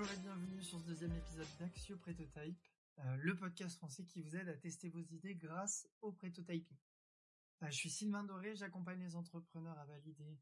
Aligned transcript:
Bonjour 0.00 0.14
et 0.14 0.22
bienvenue 0.22 0.62
sur 0.62 0.80
ce 0.80 0.86
deuxième 0.86 1.14
épisode 1.14 1.46
d'Axio 1.58 1.98
Prototype, 1.98 2.58
euh, 3.00 3.16
le 3.16 3.36
podcast 3.36 3.76
français 3.76 4.02
qui 4.06 4.22
vous 4.22 4.34
aide 4.34 4.48
à 4.48 4.56
tester 4.56 4.88
vos 4.88 5.02
idées 5.02 5.34
grâce 5.34 5.86
au 6.00 6.10
prototyping. 6.10 6.78
Euh, 7.62 7.66
je 7.66 7.76
suis 7.76 7.90
Sylvain 7.90 8.24
Doré, 8.24 8.56
j'accompagne 8.56 9.02
les 9.02 9.14
entrepreneurs 9.14 9.78
à 9.78 9.84
valider 9.84 10.38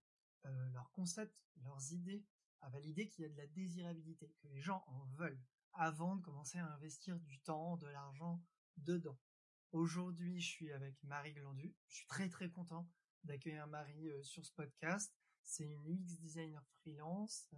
euh, 0.47 0.69
leurs 0.71 0.93
concepts, 0.93 1.37
leurs 1.65 1.93
idées, 1.93 2.25
à 2.61 2.71
valider 2.71 3.09
qu'il 3.09 3.23
y 3.23 3.27
a 3.27 3.31
de 3.31 3.37
la 3.37 3.49
désirabilité, 3.49 4.33
que 4.41 4.47
les 4.47 4.61
gens 4.61 4.85
en 4.87 5.05
veulent, 5.17 5.43
avant 5.73 6.15
de 6.15 6.23
commencer 6.23 6.59
à 6.59 6.73
investir 6.75 7.19
du 7.19 7.41
temps, 7.41 7.77
de 7.79 7.89
l'argent 7.89 8.41
dedans. 8.77 9.19
Aujourd'hui, 9.73 10.41
je 10.41 10.47
suis 10.47 10.73
avec 10.73 11.03
Marie 11.03 11.33
Glandu. 11.33 11.75
Je 11.89 11.97
suis 11.97 12.07
très 12.07 12.29
très 12.29 12.49
content 12.49 12.89
d'accueillir 13.25 13.67
Marie 13.67 14.09
sur 14.23 14.47
ce 14.47 14.53
podcast. 14.53 15.18
C'est 15.49 15.65
une 15.65 15.83
UX 15.87 16.19
designer 16.19 16.63
freelance. 16.83 17.49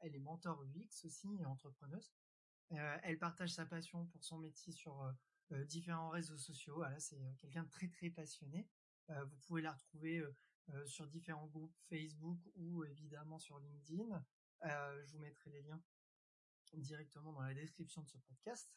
elle 0.00 0.16
est 0.16 0.20
mentor 0.20 0.64
UX 0.64 1.04
aussi 1.04 1.28
et 1.38 1.44
entrepreneuse. 1.44 2.12
elle 2.70 3.18
partage 3.20 3.52
sa 3.52 3.64
passion 3.64 4.04
pour 4.06 4.24
son 4.24 4.38
métier 4.38 4.72
sur 4.72 5.14
différents 5.68 6.10
réseaux 6.10 6.36
sociaux. 6.36 6.74
Voilà, 6.74 6.98
c'est 6.98 7.20
quelqu'un 7.38 7.62
de 7.62 7.70
très 7.70 7.86
très 7.86 8.10
passionné. 8.10 8.68
vous 9.08 9.36
pouvez 9.46 9.62
la 9.62 9.72
retrouver 9.72 10.24
sur 10.86 11.06
différents 11.06 11.46
groupes 11.46 11.72
Facebook 11.88 12.40
ou 12.56 12.82
évidemment 12.82 13.38
sur 13.38 13.60
LinkedIn. 13.60 14.24
je 14.64 15.12
vous 15.12 15.20
mettrai 15.20 15.50
les 15.50 15.62
liens 15.62 15.80
directement 16.72 17.32
dans 17.32 17.42
la 17.42 17.54
description 17.54 18.02
de 18.02 18.08
ce 18.08 18.18
podcast. 18.18 18.68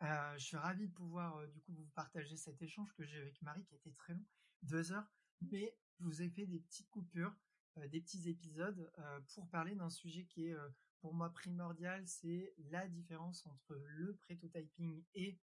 je 0.00 0.44
suis 0.44 0.56
ravi 0.56 0.88
de 0.88 0.92
pouvoir 0.92 1.46
du 1.46 1.60
coup 1.60 1.72
vous 1.72 1.88
partager 1.94 2.36
cet 2.36 2.60
échange 2.62 2.92
que 2.94 3.04
j'ai 3.04 3.18
avec 3.18 3.40
Marie 3.42 3.62
qui 3.62 3.74
a 3.74 3.76
été 3.76 3.92
très 3.92 4.14
long, 4.14 4.26
deux 4.62 4.90
heures, 4.90 5.08
mais 5.40 5.78
je 6.00 6.04
vous 6.04 6.20
ai 6.20 6.28
fait 6.28 6.46
des 6.46 6.58
petites 6.58 6.90
coupures 6.90 7.32
euh, 7.32 7.51
des 7.76 8.00
petits 8.00 8.28
épisodes 8.28 8.90
euh, 8.98 9.20
pour 9.34 9.48
parler 9.48 9.74
d'un 9.74 9.90
sujet 9.90 10.24
qui 10.24 10.46
est 10.46 10.54
euh, 10.54 10.68
pour 11.00 11.14
moi 11.14 11.30
primordial, 11.30 12.06
c'est 12.06 12.54
la 12.70 12.86
différence 12.86 13.46
entre 13.46 13.74
le 13.74 14.14
prototyping 14.16 15.04
et 15.14 15.38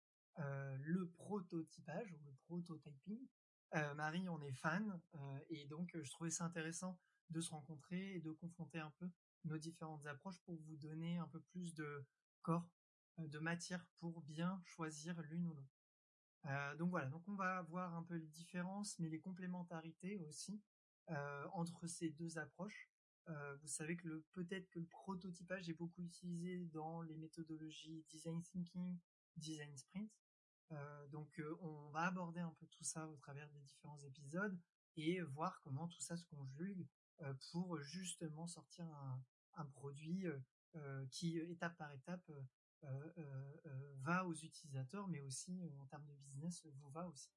le 0.82 1.08
prototypage 1.16 2.12
ou 2.12 2.18
le 2.24 2.32
prototyping. 2.46 3.26
Marie, 3.96 4.28
on 4.28 4.40
est 4.40 4.52
fan 4.52 5.00
et 5.50 5.66
donc 5.66 5.90
je 6.00 6.08
trouvais 6.12 6.30
ça 6.30 6.44
intéressant 6.44 6.96
de 7.30 7.40
se 7.40 7.50
rencontrer 7.50 8.14
et 8.14 8.20
de 8.20 8.30
confronter 8.30 8.78
un 8.78 8.92
peu 9.00 9.10
nos 9.46 9.58
différentes 9.58 10.06
approches 10.06 10.40
pour 10.44 10.54
vous 10.54 10.76
donner 10.76 11.18
un 11.18 11.26
peu 11.26 11.40
plus 11.40 11.74
de 11.74 12.06
corps, 12.42 12.70
de 13.18 13.40
matière 13.40 13.84
pour 13.98 14.22
bien 14.22 14.62
choisir 14.64 15.20
l'une 15.22 15.44
ou 15.44 15.54
l'autre. 15.54 16.76
donc 16.76 16.90
voilà, 16.90 17.08
donc 17.08 17.26
on 17.26 17.34
va 17.34 17.62
voir 17.62 17.96
un 17.96 18.04
peu 18.04 18.14
les 18.14 18.28
différences, 18.28 18.96
mais 19.00 19.08
les 19.08 19.18
complémentarités 19.18 20.18
aussi 20.18 20.62
euh, 20.62 20.77
entre 21.52 21.86
ces 21.86 22.10
deux 22.10 22.38
approches. 22.38 22.88
Euh, 23.28 23.56
vous 23.56 23.68
savez 23.68 23.96
que 23.96 24.24
peut-être 24.32 24.70
que 24.70 24.78
le 24.78 24.86
prototypage 24.86 25.68
est 25.68 25.74
beaucoup 25.74 26.02
utilisé 26.02 26.64
dans 26.72 27.02
les 27.02 27.16
méthodologies 27.16 28.04
design 28.08 28.42
thinking, 28.42 28.98
design 29.36 29.76
sprint. 29.76 30.10
Euh, 30.72 31.06
donc 31.08 31.40
on 31.60 31.90
va 31.90 32.06
aborder 32.06 32.40
un 32.40 32.54
peu 32.58 32.66
tout 32.66 32.84
ça 32.84 33.06
au 33.08 33.16
travers 33.16 33.48
des 33.50 33.60
différents 33.60 33.98
épisodes 34.00 34.58
et 34.96 35.20
voir 35.20 35.60
comment 35.60 35.88
tout 35.88 36.00
ça 36.00 36.16
se 36.16 36.24
conjugue 36.26 36.86
pour 37.50 37.78
justement 37.80 38.46
sortir 38.46 38.86
un 39.54 39.64
produit 39.66 40.24
qui 41.10 41.38
étape 41.38 41.76
par 41.76 41.92
étape 41.92 42.30
va 44.02 44.24
aux 44.26 44.34
utilisateurs, 44.34 45.08
mais 45.08 45.20
aussi 45.20 45.60
en 45.80 45.86
termes 45.86 46.06
de 46.06 46.14
business 46.14 46.64
vous 46.64 46.90
va 46.90 47.06
aussi. 47.08 47.30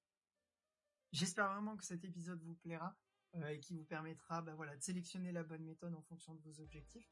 J'espère 1.12 1.52
vraiment 1.52 1.76
que 1.76 1.84
cet 1.84 2.06
épisode 2.06 2.42
vous 2.44 2.56
plaira. 2.56 2.96
Euh, 3.36 3.48
et 3.48 3.60
qui 3.60 3.74
vous 3.74 3.86
permettra 3.86 4.42
bah, 4.42 4.54
voilà, 4.56 4.76
de 4.76 4.82
sélectionner 4.82 5.32
la 5.32 5.44
bonne 5.44 5.64
méthode 5.64 5.94
en 5.96 6.02
fonction 6.02 6.36
de 6.36 6.42
vos 6.42 6.60
objectifs. 6.60 7.10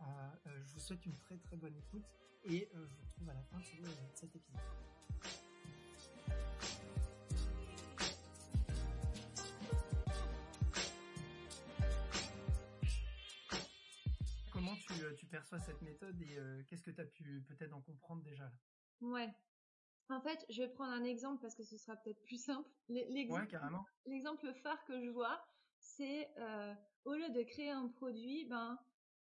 Euh, 0.00 0.04
euh, 0.46 0.62
je 0.64 0.72
vous 0.72 0.80
souhaite 0.80 1.06
une 1.06 1.16
très 1.18 1.36
très 1.36 1.56
bonne 1.56 1.76
écoute 1.76 2.04
et 2.42 2.68
je 2.72 2.78
vous 2.96 3.02
retrouve 3.04 3.28
à 3.28 3.34
la 3.34 3.42
fin 3.42 3.58
de 3.58 3.64
cet 4.14 4.34
épisode. 4.34 4.60
Comment 14.50 14.74
tu, 14.74 14.94
tu, 15.16 15.26
perçois 15.26 15.60
cette 15.60 15.82
méthode 15.82 16.20
et 16.20 16.64
qu'est-ce 16.66 16.82
que 16.82 16.90
tu 16.90 17.00
as 17.00 17.06
pu 17.06 17.44
peut-être 17.46 17.74
en 17.74 17.80
comprendre 17.80 18.22
déjà 18.24 18.44
là? 18.44 18.52
Ouais. 19.02 19.32
En 20.08 20.20
fait, 20.20 20.44
je 20.48 20.62
vais 20.62 20.68
prendre 20.68 20.92
un 20.92 21.04
exemple 21.04 21.40
parce 21.40 21.54
que 21.54 21.62
ce 21.62 21.76
sera 21.76 21.96
peut-être 21.96 22.20
plus 22.24 22.42
simple. 22.42 22.68
L'exemple, 22.88 23.42
ouais, 23.42 23.46
carrément. 23.46 23.86
L'exemple 24.06 24.52
phare 24.54 24.84
que 24.84 25.00
je 25.00 25.08
vois, 25.08 25.40
c'est 26.00 26.30
euh, 26.38 26.74
au 27.04 27.14
lieu 27.14 27.28
de 27.30 27.42
créer 27.42 27.70
un 27.70 27.88
produit, 27.88 28.46
ben 28.46 28.78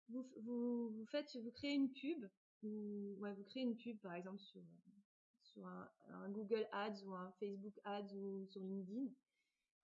vous, 0.09 0.29
vous, 0.41 0.89
vous 0.89 1.05
faites, 1.05 1.35
vous 1.37 1.51
créez 1.51 1.73
une 1.73 1.91
pub, 1.91 2.25
ou 2.63 3.15
ouais, 3.19 3.33
vous 3.33 3.43
créez 3.45 3.63
une 3.63 3.77
pub 3.77 3.97
par 3.99 4.13
exemple 4.13 4.41
sur 4.41 4.61
sur 5.41 5.65
un, 5.65 5.89
un, 6.09 6.29
Google 6.31 6.67
Ads 6.73 7.03
ou 7.05 7.13
un 7.13 7.31
Facebook 7.39 7.79
Ads 7.85 8.13
ou 8.13 8.45
sur 8.47 8.61
LinkedIn. 8.61 9.05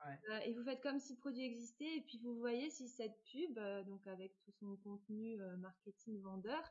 Ouais. 0.05 0.19
Euh, 0.29 0.39
et 0.39 0.53
vous 0.53 0.63
faites 0.63 0.81
comme 0.81 0.99
si 0.99 1.13
le 1.13 1.19
produit 1.19 1.43
existait 1.43 1.97
et 1.97 2.01
puis 2.01 2.17
vous 2.17 2.35
voyez 2.39 2.69
si 2.69 2.89
cette 2.89 3.23
pub, 3.31 3.57
euh, 3.57 3.83
donc 3.83 4.05
avec 4.07 4.37
tout 4.41 4.51
son 4.51 4.75
contenu 4.77 5.37
marketing 5.59 6.19
vendeur, 6.19 6.61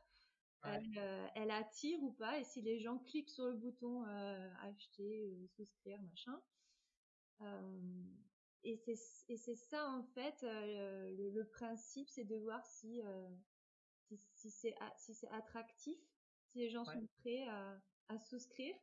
ouais. 0.65 0.83
elle, 0.95 1.31
elle, 1.35 1.51
attire 1.51 2.03
ou 2.03 2.11
pas 2.11 2.37
et 2.37 2.43
si 2.43 2.61
les 2.61 2.79
gens 2.79 2.99
cliquent 2.99 3.29
sur 3.29 3.45
le 3.45 3.53
bouton 3.53 4.03
acheter, 4.61 5.47
souscrire, 5.55 5.99
machin 6.03 6.39
et 8.63 8.77
c'est 8.77 8.97
et 9.27 9.37
c'est 9.37 9.55
ça 9.55 9.89
en 9.89 10.03
fait 10.03 10.43
euh, 10.43 11.11
le, 11.17 11.29
le, 11.29 11.47
principe 11.47 12.07
c'est 12.09 12.23
de 12.23 12.35
voir 12.37 12.65
si 12.65 13.01
euh, 13.01 13.29
si, 14.07 14.17
si 14.17 14.51
c'est 14.51 14.75
si 14.97 15.13
c'est 15.13 15.29
attractif 15.29 15.97
si 16.51 16.59
les 16.59 16.69
gens 16.69 16.85
ouais. 16.85 16.93
sont 16.93 17.07
prêts 17.19 17.47
à, 17.47 17.81
à 18.09 18.19
souscrire 18.19 18.75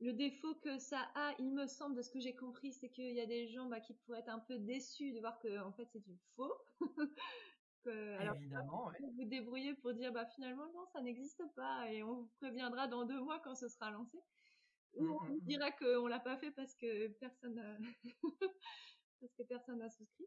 le 0.00 0.12
défaut 0.12 0.54
que 0.56 0.78
ça 0.78 1.10
a 1.14 1.34
il 1.38 1.52
me 1.52 1.66
semble 1.66 1.94
de 1.94 2.02
ce 2.02 2.10
que 2.10 2.20
j'ai 2.20 2.34
compris 2.34 2.72
c'est 2.72 2.88
qu'il 2.88 3.12
y 3.14 3.20
a 3.20 3.26
des 3.26 3.48
gens 3.48 3.66
bah, 3.66 3.80
qui 3.80 3.94
pourraient 3.94 4.20
être 4.20 4.30
un 4.30 4.38
peu 4.38 4.58
déçus 4.58 5.12
de 5.12 5.20
voir 5.20 5.38
que 5.40 5.60
en 5.60 5.72
fait 5.72 5.88
c'est 5.92 6.04
du 6.04 6.16
faux 6.34 6.54
que, 7.84 8.18
alors 8.18 8.36
Évidemment, 8.36 8.86
ouais. 8.88 8.98
vous 9.16 9.24
débrouillez 9.24 9.74
pour 9.74 9.92
dire 9.94 10.12
bah 10.12 10.26
finalement 10.26 10.66
non 10.72 10.86
ça 10.92 11.00
n'existe 11.00 11.42
pas 11.54 11.90
et 11.92 12.02
on 12.02 12.14
vous 12.14 12.30
préviendra 12.38 12.88
dans 12.88 13.04
deux 13.04 13.20
mois 13.20 13.40
quand 13.40 13.54
ce 13.54 13.68
sera 13.68 13.90
lancé 13.90 14.18
on 14.98 15.24
nous 15.24 15.40
dira 15.42 15.70
qu'on 15.72 16.06
l'a 16.06 16.20
pas 16.20 16.36
fait 16.36 16.50
parce 16.50 16.74
que 16.74 17.08
personne 17.08 17.54
n'a 17.54 17.78
parce 19.20 19.34
que 19.34 19.42
personne 19.44 19.78
n'a 19.78 19.90
souscrit. 19.90 20.26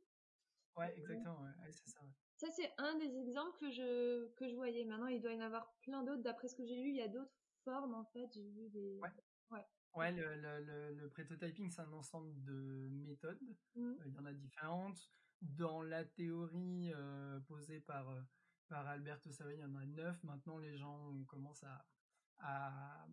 Ouais, 0.75 0.93
exactement, 0.97 1.39
ouais. 1.41 1.65
ouais 1.65 1.71
c'est 1.71 1.89
ça. 1.89 2.01
Ouais. 2.01 2.11
Ça 2.37 2.49
c'est 2.51 2.71
un 2.77 2.97
des 2.97 3.15
exemples 3.17 3.57
que 3.59 3.71
je 3.71 4.27
que 4.33 4.49
je 4.49 4.55
voyais. 4.55 4.85
Maintenant, 4.85 5.07
il 5.07 5.21
doit 5.21 5.33
y 5.33 5.37
en 5.37 5.45
avoir 5.45 5.73
plein 5.81 6.03
d'autres. 6.03 6.23
D'après 6.23 6.47
ce 6.47 6.55
que 6.55 6.65
j'ai 6.65 6.81
lu, 6.81 6.89
il 6.89 6.95
y 6.95 7.01
a 7.01 7.07
d'autres 7.07 7.33
formes 7.63 7.93
en 7.93 8.05
fait. 8.05 8.27
J'ai 8.33 8.49
vu 8.49 8.69
des. 8.69 8.99
Ouais. 8.99 9.65
Ouais. 9.95 10.11
Le, 10.11 10.35
le, 10.35 10.59
le, 10.65 10.93
le 10.95 11.09
prototyping, 11.09 11.69
c'est 11.69 11.81
un 11.81 11.93
ensemble 11.93 12.33
de 12.43 12.89
méthodes. 13.05 13.39
Mmh. 13.75 13.91
Euh, 13.91 14.03
il 14.07 14.13
y 14.13 14.17
en 14.17 14.25
a 14.25 14.33
différentes. 14.33 15.11
Dans 15.41 15.83
la 15.83 16.03
théorie 16.05 16.91
euh, 16.95 17.39
posée 17.41 17.79
par 17.81 18.09
euh, 18.09 18.21
par 18.69 18.87
Alberto 18.87 19.29
Savay, 19.31 19.55
il 19.55 19.59
y 19.59 19.65
en 19.65 19.75
a 19.75 19.85
neuf. 19.85 20.23
Maintenant, 20.23 20.57
les 20.57 20.77
gens 20.77 21.23
commencent 21.27 21.63
à 21.63 21.85
à 22.39 23.05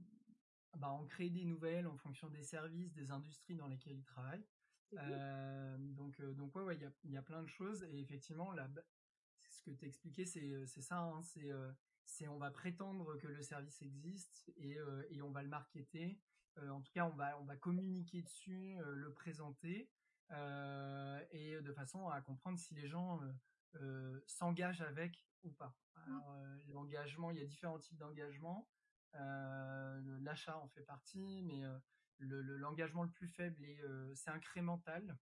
bah, 0.77 0.89
en 0.89 1.05
créer 1.07 1.31
des 1.31 1.45
nouvelles 1.45 1.87
en 1.87 1.97
fonction 1.97 2.29
des 2.29 2.43
services, 2.43 2.93
des 2.93 3.11
industries 3.11 3.57
dans 3.57 3.69
lesquelles 3.69 3.97
ils 3.99 4.05
travaillent. 4.05 4.47
Euh, 4.99 5.77
donc, 5.79 6.21
donc 6.21 6.55
ouais, 6.57 6.63
ouais, 6.63 6.77
il 6.77 6.83
y 6.83 6.85
a, 6.85 6.93
y 7.05 7.17
a 7.17 7.23
plein 7.23 7.43
de 7.43 7.49
choses 7.49 7.83
et 7.85 8.01
effectivement, 8.01 8.53
là, 8.53 8.69
c'est 9.39 9.53
ce 9.53 9.63
que 9.63 9.71
tu 9.71 9.85
expliqué, 9.87 10.27
c'est, 10.27 10.67
c'est 10.67 10.83
ça, 10.83 10.99
hein, 10.99 11.23
c'est, 11.23 11.51
c'est, 12.05 12.28
on 12.28 12.39
va 12.39 12.51
prétendre 12.51 13.17
que 13.19 13.28
le 13.28 13.43
service 13.43 13.81
existe 13.83 14.53
et, 14.57 14.78
et 15.11 15.22
on 15.22 15.31
va 15.31 15.43
le 15.43 15.49
marketer. 15.49 16.21
en 16.57 16.81
tout 16.81 16.93
cas, 16.93 17.07
on 17.07 17.15
va, 17.15 17.39
on 17.41 17.45
va 17.45 17.57
communiquer 17.57 18.23
dessus, 18.23 18.77
le 18.84 19.13
présenter 19.13 19.91
et 20.31 21.61
de 21.61 21.73
façon 21.73 22.09
à 22.09 22.21
comprendre 22.21 22.59
si 22.59 22.75
les 22.75 22.89
gens 22.89 23.21
s'engagent 24.27 24.83
avec 24.83 25.25
ou 25.45 25.53
pas. 25.53 25.77
Alors, 25.95 26.37
l'engagement, 26.69 27.31
il 27.31 27.39
y 27.39 27.43
a 27.43 27.47
différents 27.47 27.78
types 27.78 27.99
d'engagement. 27.99 28.69
L'achat 29.12 30.59
en 30.59 30.68
fait 30.68 30.83
partie, 30.83 31.42
mais 31.42 31.62
le, 32.18 32.42
le, 32.42 32.57
l'engagement 32.57 33.03
le 33.03 33.10
plus 33.10 33.28
faible 33.28 33.65
est 33.65 33.80
c'est 34.15 34.30
incrémental. 34.30 35.18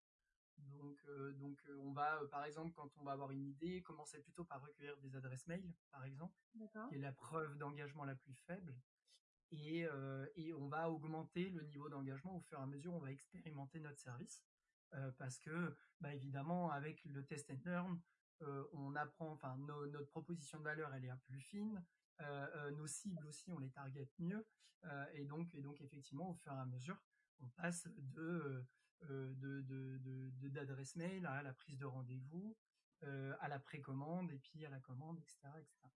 Donc, 0.58 0.98
donc 1.36 1.58
on 1.78 1.92
va, 1.92 2.20
par 2.30 2.44
exemple, 2.44 2.72
quand 2.74 2.90
on 2.96 3.04
va 3.04 3.12
avoir 3.12 3.30
une 3.30 3.46
idée, 3.46 3.80
commencer 3.82 4.18
plutôt 4.18 4.44
par 4.44 4.60
recueillir 4.60 4.96
des 4.98 5.14
adresses 5.14 5.46
mail, 5.46 5.72
par 5.92 6.04
exemple, 6.04 6.36
qui 6.88 6.96
est 6.96 6.98
la 6.98 7.12
preuve 7.12 7.56
d'engagement 7.58 8.04
la 8.04 8.16
plus 8.16 8.34
faible. 8.34 8.74
Et, 9.50 9.86
et 10.34 10.52
on 10.54 10.68
va 10.68 10.90
augmenter 10.90 11.48
le 11.50 11.62
niveau 11.62 11.88
d'engagement 11.88 12.36
au 12.36 12.40
fur 12.40 12.58
et 12.58 12.62
à 12.62 12.66
mesure 12.66 12.92
on 12.92 12.98
va 12.98 13.12
expérimenter 13.12 13.80
notre 13.80 13.98
service. 14.00 14.44
parce 15.16 15.38
que, 15.38 15.76
bah, 16.00 16.14
évidemment, 16.14 16.70
avec 16.70 17.04
le 17.04 17.24
test 17.24 17.50
and 17.50 17.60
learn, 17.64 18.00
on 18.72 18.94
apprend, 18.96 19.30
enfin, 19.32 19.56
no, 19.58 19.86
notre 19.86 20.08
proposition 20.08 20.58
de 20.58 20.64
valeur, 20.64 20.92
elle 20.94 21.04
est 21.04 21.12
plus 21.26 21.40
fine. 21.40 21.84
Euh, 22.20 22.46
euh, 22.56 22.70
nos 22.72 22.86
cibles 22.86 23.26
aussi, 23.26 23.50
on 23.50 23.58
les 23.58 23.70
target 23.70 24.08
mieux. 24.18 24.46
Euh, 24.84 25.06
et 25.14 25.24
donc, 25.24 25.54
effectivement, 25.80 26.30
au 26.30 26.34
fur 26.34 26.52
et 26.52 26.56
à 26.56 26.66
mesure, 26.66 27.00
on 27.40 27.48
passe 27.50 27.88
de 27.96 28.64
d'adresse 30.50 30.96
mail 30.96 31.24
à 31.26 31.40
la 31.42 31.52
prise 31.52 31.78
de 31.78 31.84
rendez-vous, 31.84 32.56
à 33.02 33.46
la 33.46 33.60
précommande 33.60 34.32
et 34.32 34.38
puis 34.38 34.66
à 34.66 34.70
la 34.70 34.80
commande, 34.80 35.20
etc., 35.20 35.38
etc. 35.56 35.88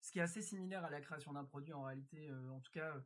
ce 0.00 0.12
qui 0.12 0.20
est 0.20 0.22
assez 0.22 0.40
similaire 0.40 0.84
à 0.84 0.90
la 0.90 1.00
création 1.00 1.32
d'un 1.32 1.44
produit 1.44 1.72
en 1.72 1.82
réalité. 1.82 2.30
en 2.32 2.60
tout 2.60 2.70
cas, 2.70 3.02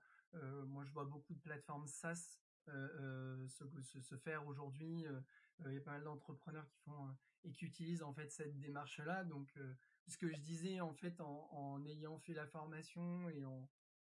moi 0.67 0.85
je 0.85 0.93
vois 0.93 1.07
beaucoup 1.07 1.33
de 1.33 1.41
plateformes 1.41 1.87
SaaS 1.87 2.39
se, 2.67 4.01
se, 4.03 4.17
faire 4.19 4.47
aujourd'hui. 4.47 5.07
Il 5.65 5.73
y 5.73 5.79
a 5.79 5.81
pas 5.81 5.93
mal 5.93 6.05
d'entrepreneurs 6.05 6.69
qui 6.69 6.79
font 6.81 7.17
et 7.45 7.53
qui 7.53 7.65
utilisent 7.65 8.03
en 8.03 8.13
fait 8.13 8.31
cette 8.31 8.59
démarche-là. 8.59 9.25
Donc, 9.25 9.59
ce 10.09 10.19
que 10.19 10.29
je 10.29 10.41
disais 10.41 10.81
en 10.81 10.95
fait 10.95 11.21
en, 11.21 11.85
ayant 11.87 12.19
fait 12.19 12.35
la 12.35 12.47
formation 12.47 13.29
et 13.31 13.45
en, 13.45 13.69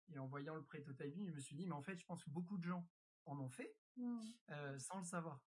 et 0.09 0.19
en 0.19 0.27
voyant 0.27 0.55
le 0.55 0.63
prototyping, 0.63 1.27
je 1.27 1.33
me 1.33 1.41
suis 1.41 1.57
dit, 1.57 1.67
mais 1.67 1.75
en 1.75 1.83
fait, 1.83 1.99
je 1.99 2.07
pense 2.07 2.23
que 2.25 2.31
beaucoup 2.31 2.59
de 2.59 2.65
gens 2.65 2.89
en 3.27 3.39
ont 3.39 3.51
fait 3.51 3.77
mmh. 3.97 4.21
sans 4.79 4.99
le 4.99 5.05
savoir. 5.05 5.41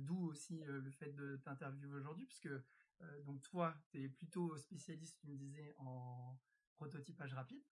D'où 0.00 0.26
aussi 0.26 0.62
le 0.64 0.90
fait 0.90 1.12
de 1.12 1.36
t'interviewer 1.44 1.94
aujourd'hui, 1.94 2.26
puisque 2.26 2.50
donc 3.24 3.40
toi, 3.42 3.76
tu 3.90 4.02
es 4.02 4.08
plutôt 4.08 4.56
spécialiste, 4.56 5.16
tu 5.18 5.28
me 5.28 5.36
disais, 5.36 5.74
en 5.78 6.38
prototypage 6.76 7.34
rapide. 7.34 7.62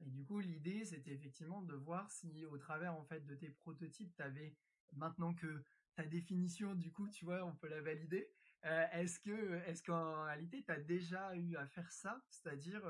Et 0.00 0.10
du 0.10 0.24
coup, 0.24 0.40
l'idée, 0.40 0.84
c'était 0.84 1.12
effectivement 1.12 1.62
de 1.62 1.74
voir 1.74 2.10
si, 2.10 2.44
au 2.44 2.58
travers 2.58 2.94
en 2.94 3.04
fait 3.04 3.24
de 3.24 3.34
tes 3.34 3.50
prototypes, 3.50 4.14
tu 4.14 4.22
avais 4.22 4.54
maintenant 4.92 5.34
que 5.34 5.62
ta 5.94 6.04
définition, 6.04 6.74
du 6.74 6.92
coup, 6.92 7.08
tu 7.08 7.24
vois, 7.24 7.44
on 7.44 7.54
peut 7.54 7.68
la 7.68 7.80
valider. 7.80 8.30
Est-ce 8.62 9.20
que, 9.20 9.54
est-ce 9.66 9.82
qu'en 9.82 10.24
réalité, 10.24 10.64
tu 10.64 10.72
as 10.72 10.80
déjà 10.80 11.34
eu 11.36 11.56
à 11.56 11.66
faire 11.66 11.90
ça, 11.92 12.20
c'est-à-dire 12.28 12.82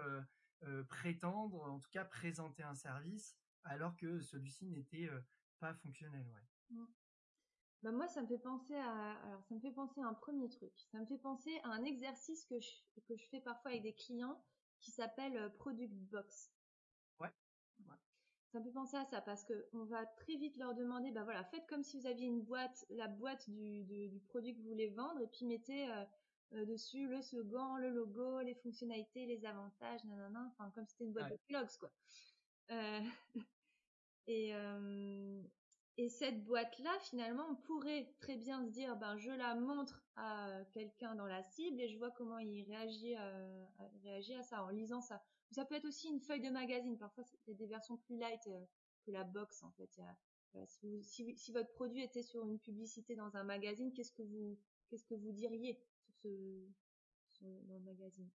prétendre, 0.88 1.62
en 1.62 1.78
tout 1.78 1.90
cas 1.90 2.04
présenter 2.04 2.62
un 2.62 2.74
service, 2.74 3.36
alors 3.64 3.96
que 3.96 4.20
celui-ci 4.20 4.66
n'était 4.66 5.10
pas 5.58 5.74
fonctionnel, 5.74 6.26
ouais. 6.28 6.46
Mmh. 6.70 6.86
Bah 7.82 7.92
moi, 7.92 8.08
ça 8.08 8.22
me 8.22 8.26
fait 8.26 8.38
penser 8.38 8.74
à, 8.74 9.12
alors 9.22 9.44
ça 9.44 9.54
me 9.54 9.60
fait 9.60 9.70
penser 9.70 10.00
à 10.00 10.06
un 10.06 10.14
premier 10.14 10.48
truc. 10.48 10.72
Ça 10.90 10.98
me 10.98 11.06
fait 11.06 11.18
penser 11.18 11.60
à 11.62 11.68
un 11.68 11.84
exercice 11.84 12.44
que 12.46 12.58
je, 12.58 12.68
que 13.06 13.16
je 13.16 13.28
fais 13.28 13.40
parfois 13.40 13.70
avec 13.70 13.82
des 13.82 13.94
clients 13.94 14.42
qui 14.80 14.90
s'appelle 14.90 15.52
Product 15.58 15.92
Box. 16.10 16.52
Ouais. 17.20 17.32
Ça 18.56 18.61
me 18.61 18.64
fait 18.64 18.73
penser 18.73 18.97
à 18.97 19.05
ça 19.05 19.20
parce 19.20 19.44
que 19.44 19.69
on 19.75 19.85
va 19.85 20.06
très 20.06 20.35
vite 20.37 20.56
leur 20.56 20.75
demander, 20.75 21.11
bah 21.11 21.25
voilà, 21.25 21.44
faites 21.44 21.67
comme 21.67 21.82
si 21.82 22.00
vous 22.00 22.06
aviez 22.06 22.26
une 22.26 22.41
boîte, 22.41 22.87
la 22.88 23.06
boîte 23.06 23.50
du, 23.50 23.85
du, 23.85 24.19
produit 24.29 24.55
que 24.55 24.62
vous 24.62 24.69
voulez 24.70 24.88
vendre 24.88 25.20
et 25.20 25.26
puis 25.26 25.44
mettez 25.44 25.91
euh, 25.91 26.05
euh, 26.55 26.64
dessus 26.64 27.06
le 27.06 27.20
slogan, 27.20 27.76
le 27.76 27.91
logo, 27.91 28.41
les 28.41 28.55
fonctionnalités, 28.55 29.26
les 29.26 29.44
avantages, 29.44 30.03
nanana, 30.05 30.50
enfin 30.55 30.70
comme 30.70 30.87
c'était 30.87 31.05
une 31.05 31.12
boîte 31.12 31.32
de 31.32 31.38
blogs 31.50 31.76
quoi. 31.79 31.91
Euh, 32.70 33.00
et, 34.26 34.55
et 35.99 36.09
cette 36.09 36.43
boîte-là, 36.43 36.99
finalement, 37.00 37.44
on 37.50 37.56
pourrait 37.56 38.11
très 38.20 38.37
bien 38.37 38.64
se 38.64 38.70
dire, 38.70 38.97
ben, 38.97 39.19
je 39.19 39.32
la 39.32 39.55
montre 39.55 40.02
à 40.17 40.49
quelqu'un 40.73 41.14
dans 41.14 41.26
la 41.26 41.43
cible 41.43 41.79
et 41.79 41.88
je 41.88 41.99
vois 41.99 42.11
comment 42.11 42.38
il 42.38 42.64
réagit, 42.64 43.17
réagit 44.02 44.32
à 44.32 44.43
ça 44.43 44.64
en 44.64 44.70
lisant 44.70 45.02
ça. 45.02 45.23
Ça 45.50 45.64
peut 45.64 45.75
être 45.75 45.87
aussi 45.87 46.08
une 46.08 46.20
feuille 46.20 46.43
de 46.43 46.50
magazine. 46.50 46.98
Parfois, 46.98 47.25
c'est 47.25 47.54
des 47.54 47.66
versions 47.66 47.96
plus 47.96 48.19
light 48.19 48.46
euh, 48.48 48.64
que 49.04 49.10
la 49.10 49.25
box, 49.25 49.62
en 49.62 49.70
fait. 49.72 50.00
si, 51.02 51.37
si, 51.37 51.52
votre 51.52 51.72
produit 51.72 52.02
était 52.02 52.22
sur 52.22 52.44
une 52.44 52.58
publicité 52.58 53.14
dans 53.16 53.37
un 53.37 53.44
magazine, 53.44 53.93
qu'est-ce 53.93 54.12
que 54.12 54.22
vous, 54.22 54.58
qu'est-ce 54.88 55.04
que 55.04 55.14
vous 55.14 55.32
diriez 55.32 55.78
sur 55.94 56.12
ce, 56.14 56.28
dans 57.40 57.75
le 57.75 57.81
magazine? 57.81 58.28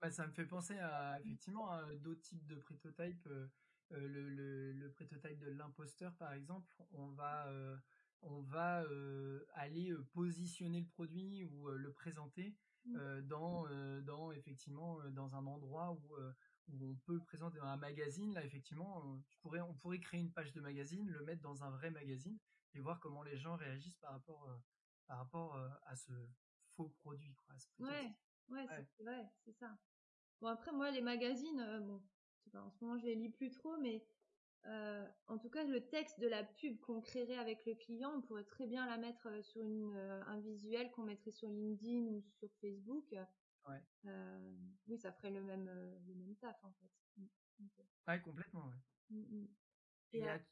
Bah, 0.00 0.10
ça 0.10 0.26
me 0.26 0.32
fait 0.32 0.46
penser 0.46 0.78
à, 0.78 1.18
effectivement, 1.20 1.70
à 1.70 1.94
d'autres 1.96 2.22
types 2.22 2.46
de 2.46 2.56
prototypes. 2.56 3.26
Euh, 3.26 3.48
euh, 3.92 4.08
le, 4.08 4.28
le, 4.28 4.72
le 4.72 4.90
prototype 4.90 5.38
de 5.38 5.50
l'imposteur, 5.50 6.12
par 6.16 6.32
exemple, 6.32 6.68
on 6.92 7.08
va, 7.08 7.46
euh, 7.48 7.76
on 8.22 8.40
va 8.42 8.82
euh, 8.82 9.46
aller 9.54 9.94
positionner 10.12 10.80
le 10.80 10.86
produit 10.86 11.44
ou 11.44 11.68
le 11.68 11.92
présenter 11.92 12.56
mmh. 12.86 13.20
dans, 13.22 13.66
dans 14.02 14.32
effectivement 14.32 14.98
dans 15.10 15.34
un 15.34 15.46
endroit 15.46 15.92
où, 15.92 16.16
où 16.68 16.90
on 16.90 16.94
peut 17.06 17.14
le 17.14 17.24
présenter 17.24 17.58
dans 17.58 17.66
un 17.66 17.76
magazine. 17.76 18.32
Là, 18.34 18.44
effectivement, 18.44 19.22
tu 19.28 19.38
pourrais, 19.40 19.60
on 19.60 19.74
pourrait 19.74 20.00
créer 20.00 20.20
une 20.20 20.32
page 20.32 20.52
de 20.52 20.60
magazine, 20.60 21.08
le 21.08 21.24
mettre 21.24 21.42
dans 21.42 21.62
un 21.62 21.70
vrai 21.70 21.90
magazine 21.90 22.38
et 22.74 22.80
voir 22.80 23.00
comment 23.00 23.22
les 23.22 23.36
gens 23.36 23.56
réagissent 23.56 23.98
par 23.98 24.12
rapport, 24.12 24.48
par 25.06 25.18
rapport 25.18 25.56
à 25.86 25.96
ce 25.96 26.12
faux 26.74 26.88
produit. 27.00 27.34
Quoi, 27.34 27.56
ouais, 27.78 28.12
ouais, 28.48 28.66
ouais. 29.00 29.26
c'est 29.44 29.52
ça. 29.52 29.76
Bon, 30.40 30.48
après, 30.48 30.72
moi, 30.72 30.90
les 30.90 31.02
magazines, 31.02 31.80
bon, 31.86 32.02
en 32.54 32.70
ce 32.70 32.84
moment 32.84 32.98
je 32.98 33.06
les 33.06 33.14
lis 33.14 33.30
plus 33.30 33.50
trop, 33.50 33.76
mais 33.78 34.04
euh, 34.66 35.06
en 35.28 35.38
tout 35.38 35.50
cas 35.50 35.64
le 35.64 35.86
texte 35.88 36.20
de 36.20 36.26
la 36.26 36.44
pub 36.44 36.78
qu'on 36.80 37.00
créerait 37.00 37.38
avec 37.38 37.64
le 37.66 37.74
client, 37.74 38.12
on 38.16 38.22
pourrait 38.22 38.44
très 38.44 38.66
bien 38.66 38.86
la 38.86 38.98
mettre 38.98 39.28
euh, 39.28 39.42
sur 39.42 39.62
une, 39.62 39.94
euh, 39.96 40.22
un 40.26 40.40
visuel 40.40 40.90
qu'on 40.92 41.04
mettrait 41.04 41.30
sur 41.30 41.48
LinkedIn 41.48 42.06
ou 42.08 42.22
sur 42.22 42.48
Facebook. 42.60 43.14
Ouais. 43.68 43.82
oui, 44.86 44.98
ça 44.98 45.12
ferait 45.12 45.30
le 45.30 45.42
même 45.42 45.68
le 46.06 46.14
même 46.14 46.36
taf 46.36 46.56
en 46.64 46.72
fait. 46.72 46.90
Mm, 47.16 47.66
ouais, 48.08 48.20
complètement. 48.20 48.66
Ouais. 48.66 49.16
Mm, 49.16 49.42
mm. 49.42 49.48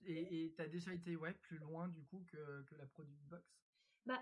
Et 0.06 0.52
tu 0.54 0.62
as 0.62 0.68
déjà 0.68 0.92
été 0.92 1.16
ouais, 1.16 1.32
plus 1.32 1.58
loin 1.58 1.88
du 1.88 2.04
coup 2.04 2.24
que, 2.26 2.62
que 2.64 2.74
la 2.74 2.86
Product 2.86 3.22
Box? 3.28 3.44
Bah, 4.04 4.20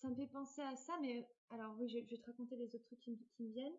ça 0.00 0.08
me 0.08 0.14
fait 0.14 0.26
penser 0.26 0.62
à 0.62 0.74
ça, 0.74 0.98
mais 1.00 1.28
alors 1.50 1.76
oui, 1.78 1.88
je, 1.88 1.98
vais 1.98 2.18
te 2.18 2.26
raconter 2.26 2.56
les 2.56 2.74
autres 2.74 2.84
trucs 2.84 3.00
qui, 3.00 3.18
qui 3.36 3.44
me 3.44 3.52
viennent. 3.52 3.76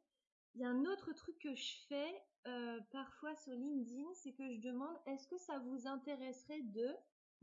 Il 0.56 0.62
y 0.62 0.66
a 0.66 0.70
un 0.70 0.86
autre 0.86 1.14
truc 1.14 1.38
que 1.40 1.56
je 1.56 1.78
fais 1.88 2.24
euh, 2.48 2.80
parfois 2.92 3.36
sur 3.36 3.54
LinkedIn, 3.54 4.14
c'est 4.16 4.34
que 4.34 4.52
je 4.52 4.60
demande 4.60 4.96
est-ce 5.06 5.28
que 5.28 5.38
ça 5.38 5.60
vous 5.60 5.88
intéresserait 5.88 6.62
de. 6.62 6.90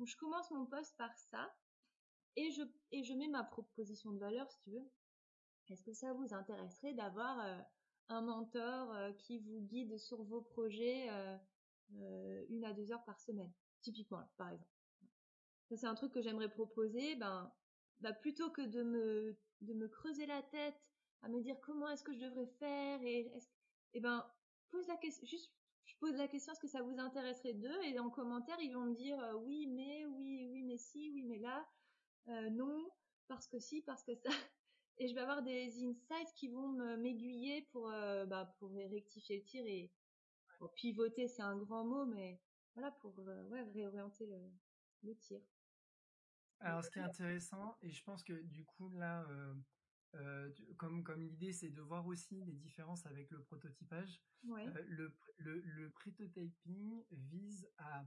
Je 0.05 0.17
commence 0.17 0.51
mon 0.51 0.67
post 0.67 0.97
par 0.97 1.17
ça 1.17 1.53
et 2.37 2.51
je 2.51 2.63
et 2.93 3.03
je 3.03 3.15
mets 3.15 3.29
ma 3.29 3.45
proposition 3.45 4.13
de 4.13 4.19
valeur 4.19 4.51
si 4.51 4.61
tu 4.61 4.71
veux. 4.71 4.91
Est-ce 5.71 5.83
que 5.83 5.93
ça 5.93 6.13
vous 6.13 6.35
intéresserait 6.35 6.95
d'avoir 6.95 7.41
euh, 7.41 7.59
un 8.09 8.21
mentor 8.23 8.93
euh, 8.93 9.13
qui 9.13 9.39
vous 9.39 9.61
guide 9.63 9.99
sur 9.99 10.23
vos 10.25 10.43
projets 10.43 11.09
une 11.91 12.65
à 12.65 12.73
deux 12.75 12.93
heures 12.93 13.05
par 13.05 13.19
semaine, 13.21 13.53
typiquement 13.81 14.29
par 14.37 14.51
exemple. 14.51 14.71
Ça 15.71 15.77
c'est 15.77 15.87
un 15.87 15.95
truc 15.95 16.13
que 16.13 16.21
j'aimerais 16.21 16.51
proposer. 16.51 17.17
Ben, 17.17 17.53
bah, 18.01 18.13
plutôt 18.13 18.51
que 18.51 18.63
de 18.63 18.83
me 18.83 19.39
de 19.63 19.75
me 19.75 19.89
creuser 19.89 20.27
la 20.27 20.43
tête 20.43 20.81
à 21.23 21.29
me 21.29 21.41
dire 21.41 21.61
comment 21.61 21.89
est-ce 21.89 22.05
que 22.05 22.13
je 22.13 22.21
devrais 22.21 22.47
faire 22.47 23.03
et 23.03 23.21
est 23.21 23.51
et 23.95 24.01
ben 24.01 24.31
pose 24.71 24.87
la 24.87 24.97
question 24.97 25.27
juste 25.27 25.53
je 25.85 25.95
pose 25.99 26.15
la 26.17 26.29
question 26.29 26.53
est-ce 26.53 26.61
que 26.61 26.69
ça 26.69 26.83
vous 26.83 26.99
intéresserait 26.99 27.55
d'eux 27.55 27.83
et 27.85 27.99
en 27.99 28.11
commentaire 28.11 28.59
ils 28.61 28.73
vont 28.73 28.85
me 28.85 28.95
dire 28.95 29.19
euh, 29.21 29.35
oui 29.35 29.67
mais 29.67 30.05
oui 30.07 30.49
oui 30.51 30.63
mais 30.63 30.77
si 30.77 31.11
oui 31.11 31.23
mais 31.23 31.39
là 31.39 31.67
euh, 32.29 32.51
non 32.51 32.91
parce 33.27 33.49
que 33.49 33.59
si 33.59 33.83
parce 33.83 34.05
que 34.05 34.15
ça. 34.15 34.31
Et 35.01 35.07
je 35.07 35.15
vais 35.15 35.21
avoir 35.21 35.45
des 35.45 35.85
insights 35.85 36.35
qui 36.35 36.49
vont 36.49 36.73
m'aiguiller 36.97 37.63
pour 37.71 37.89
euh, 37.89 38.27
bah, 38.27 38.53
pour 38.59 38.73
rectifier 38.73 39.37
le 39.39 39.45
tir 39.45 39.65
et 39.65 39.93
pour 40.59 40.75
pivoter 40.75 41.29
c'est 41.29 41.43
un 41.43 41.57
grand 41.57 41.85
mot 41.85 42.05
mais 42.05 42.43
voilà 42.75 42.91
pour 42.91 43.17
ouais 43.17 43.63
réorienter 43.63 44.27
le, 44.27 44.51
le 45.05 45.17
tir. 45.17 45.41
Alors 46.59 46.85
ce 46.85 46.91
qui 46.91 46.99
est 46.99 47.03
intéressant 47.03 47.77
et 47.81 47.93
je 47.93 48.03
pense 48.03 48.25
que 48.25 48.33
du 48.33 48.65
coup 48.65 48.89
là 48.91 49.25
euh, 50.15 50.51
comme 50.79 51.05
comme 51.05 51.23
l'idée 51.23 51.53
c'est 51.53 51.69
de 51.69 51.83
voir 51.83 52.07
aussi 52.07 52.43
les 52.43 52.55
différences 52.55 53.05
avec 53.07 53.31
le 53.31 53.43
prototypage. 53.43 54.23
Euh, 54.49 54.83
le, 54.89 55.13
le, 55.37 55.61
le 55.61 55.91
prototyping 55.91 57.05
vise 57.11 57.69
à 57.79 58.07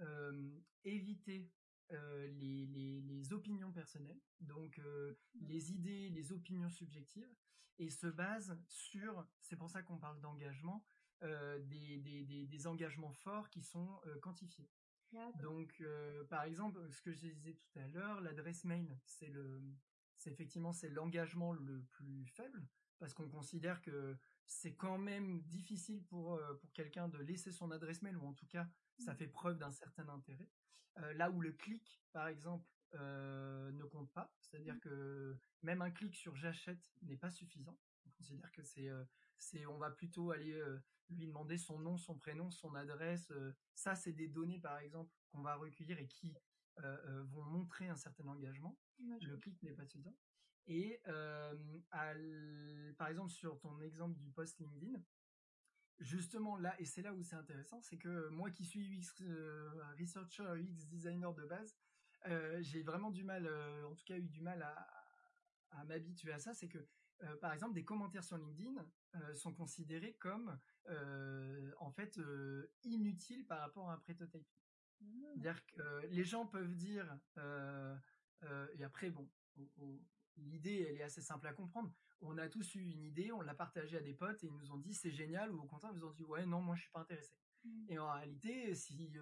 euh, 0.00 0.60
éviter 0.84 1.50
les, 1.90 2.66
les, 2.66 3.02
les, 3.02 3.32
opinions 3.32 3.70
personnelles, 3.70 4.18
donc 4.40 4.80
les 5.42 5.70
idées, 5.70 6.08
les 6.08 6.32
opinions 6.32 6.70
subjectives, 6.70 7.32
et 7.78 7.88
se 7.88 8.08
base 8.08 8.58
sur, 8.66 9.24
c'est 9.42 9.54
pour 9.54 9.70
ça 9.70 9.82
qu'on 9.82 9.98
parle 9.98 10.18
d'engagement, 10.20 10.82
des, 11.22 11.98
des, 11.98 12.46
des, 12.46 12.66
engagements 12.66 13.12
forts 13.12 13.48
qui 13.50 13.62
sont 13.62 14.00
quantifiés. 14.22 14.68
Donc, 15.40 15.80
par 16.30 16.42
exemple, 16.44 16.80
ce 16.90 17.02
que 17.02 17.12
je 17.12 17.28
disais 17.28 17.54
tout 17.54 17.78
à 17.78 17.86
l'heure, 17.86 18.20
l'adresse 18.22 18.64
mail, 18.64 18.98
c'est 19.04 19.28
le, 19.28 19.62
c'est 20.24 20.30
effectivement 20.30 20.72
c'est 20.72 20.88
l'engagement 20.88 21.52
le 21.52 21.82
plus 21.90 22.24
faible 22.28 22.66
parce 22.98 23.12
qu'on 23.12 23.28
considère 23.28 23.82
que 23.82 24.16
c'est 24.46 24.74
quand 24.74 24.96
même 24.96 25.42
difficile 25.42 26.02
pour 26.04 26.34
euh, 26.34 26.54
pour 26.54 26.72
quelqu'un 26.72 27.08
de 27.08 27.18
laisser 27.18 27.52
son 27.52 27.70
adresse 27.70 28.00
mail 28.00 28.16
ou 28.16 28.26
en 28.26 28.32
tout 28.32 28.46
cas 28.46 28.66
ça 28.98 29.12
mmh. 29.12 29.16
fait 29.16 29.28
preuve 29.28 29.58
d'un 29.58 29.72
certain 29.72 30.08
intérêt. 30.08 30.48
Euh, 30.98 31.12
là 31.14 31.30
où 31.30 31.40
le 31.40 31.52
clic 31.52 32.02
par 32.12 32.28
exemple 32.28 32.70
euh, 32.94 33.72
ne 33.72 33.84
compte 33.84 34.10
pas, 34.12 34.34
c'est-à-dire 34.40 34.76
mmh. 34.76 34.80
que 34.80 35.36
même 35.62 35.82
un 35.82 35.90
clic 35.90 36.14
sur 36.14 36.34
j'achète 36.36 36.94
n'est 37.02 37.18
pas 37.18 37.30
suffisant. 37.30 37.78
On 38.06 38.10
considère 38.10 38.50
que 38.52 38.62
c'est 38.62 38.88
c'est 39.36 39.66
on 39.66 39.76
va 39.76 39.90
plutôt 39.90 40.30
aller 40.30 40.58
lui 41.10 41.26
demander 41.26 41.58
son 41.58 41.78
nom, 41.78 41.98
son 41.98 42.16
prénom, 42.16 42.50
son 42.50 42.74
adresse. 42.74 43.30
ça 43.74 43.94
c'est 43.94 44.12
des 44.12 44.28
données 44.28 44.60
par 44.60 44.78
exemple 44.78 45.12
qu'on 45.28 45.42
va 45.42 45.56
recueillir 45.56 45.98
et 45.98 46.06
qui 46.06 46.34
vont 46.76 47.44
montrer 47.44 47.88
un 47.88 47.96
certain 47.96 48.26
engagement. 48.26 48.76
le 48.98 49.36
clic 49.36 49.62
n'est 49.62 49.72
pas 49.72 49.84
suffisant. 49.86 50.14
Et 50.66 51.00
euh, 51.08 51.82
par 52.96 53.08
exemple 53.08 53.30
sur 53.30 53.58
ton 53.60 53.80
exemple 53.80 54.18
du 54.18 54.30
post 54.30 54.58
LinkedIn, 54.60 54.98
justement 55.98 56.56
là, 56.56 56.74
et 56.80 56.84
c'est 56.86 57.02
là 57.02 57.12
où 57.12 57.22
c'est 57.22 57.36
intéressant, 57.36 57.80
c'est 57.80 57.98
que 57.98 58.28
moi 58.28 58.50
qui 58.50 58.64
suis 58.64 58.98
UX 58.98 59.22
researcher, 59.98 60.44
UX 60.56 60.86
designer 60.86 61.34
de 61.34 61.44
base, 61.44 61.76
j'ai 62.60 62.82
vraiment 62.82 63.10
du 63.10 63.24
mal, 63.24 63.46
en 63.84 63.94
tout 63.94 64.04
cas 64.04 64.16
eu 64.16 64.28
du 64.28 64.40
mal 64.40 64.62
à, 64.62 64.88
à 65.72 65.84
m'habituer 65.84 66.32
à 66.32 66.38
ça, 66.38 66.54
c'est 66.54 66.68
que 66.68 66.78
par 67.40 67.52
exemple, 67.52 67.74
des 67.74 67.84
commentaires 67.84 68.24
sur 68.24 68.38
LinkedIn 68.38 68.74
sont 69.34 69.52
considérés 69.54 70.14
comme 70.14 70.58
en 71.78 71.90
fait 71.92 72.18
inutiles 72.84 73.46
par 73.46 73.60
rapport 73.60 73.90
à 73.90 73.94
un 73.94 73.98
prototype. 73.98 74.46
Mmh. 75.04 75.22
C'est-à-dire 75.32 75.66
que 75.66 76.06
les 76.06 76.24
gens 76.24 76.46
peuvent 76.46 76.74
dire 76.74 77.18
et 78.76 78.84
après 78.84 79.10
bon, 79.10 79.28
l'idée 80.36 80.86
elle 80.88 80.96
est 80.96 81.02
assez 81.02 81.22
simple 81.22 81.46
à 81.46 81.52
comprendre. 81.52 81.92
On 82.20 82.38
a 82.38 82.48
tous 82.48 82.74
eu 82.74 82.80
une 82.80 83.02
idée, 83.02 83.32
on 83.32 83.40
l'a 83.40 83.54
partagée 83.54 83.96
à 83.96 84.00
des 84.00 84.14
potes 84.14 84.42
et 84.44 84.46
ils 84.46 84.54
nous 84.54 84.72
ont 84.72 84.78
dit 84.78 84.94
c'est 84.94 85.10
génial 85.10 85.50
ou 85.52 85.60
au 85.60 85.66
contraire 85.66 85.92
ils 85.94 85.98
nous 85.98 86.06
ont 86.06 86.12
dit 86.12 86.24
ouais 86.24 86.46
non 86.46 86.60
moi 86.60 86.74
je 86.74 86.82
suis 86.82 86.90
pas 86.90 87.00
intéressé. 87.00 87.34
Mmh. 87.64 87.86
Et 87.88 87.98
en 87.98 88.12
réalité 88.12 88.74
si 88.74 89.12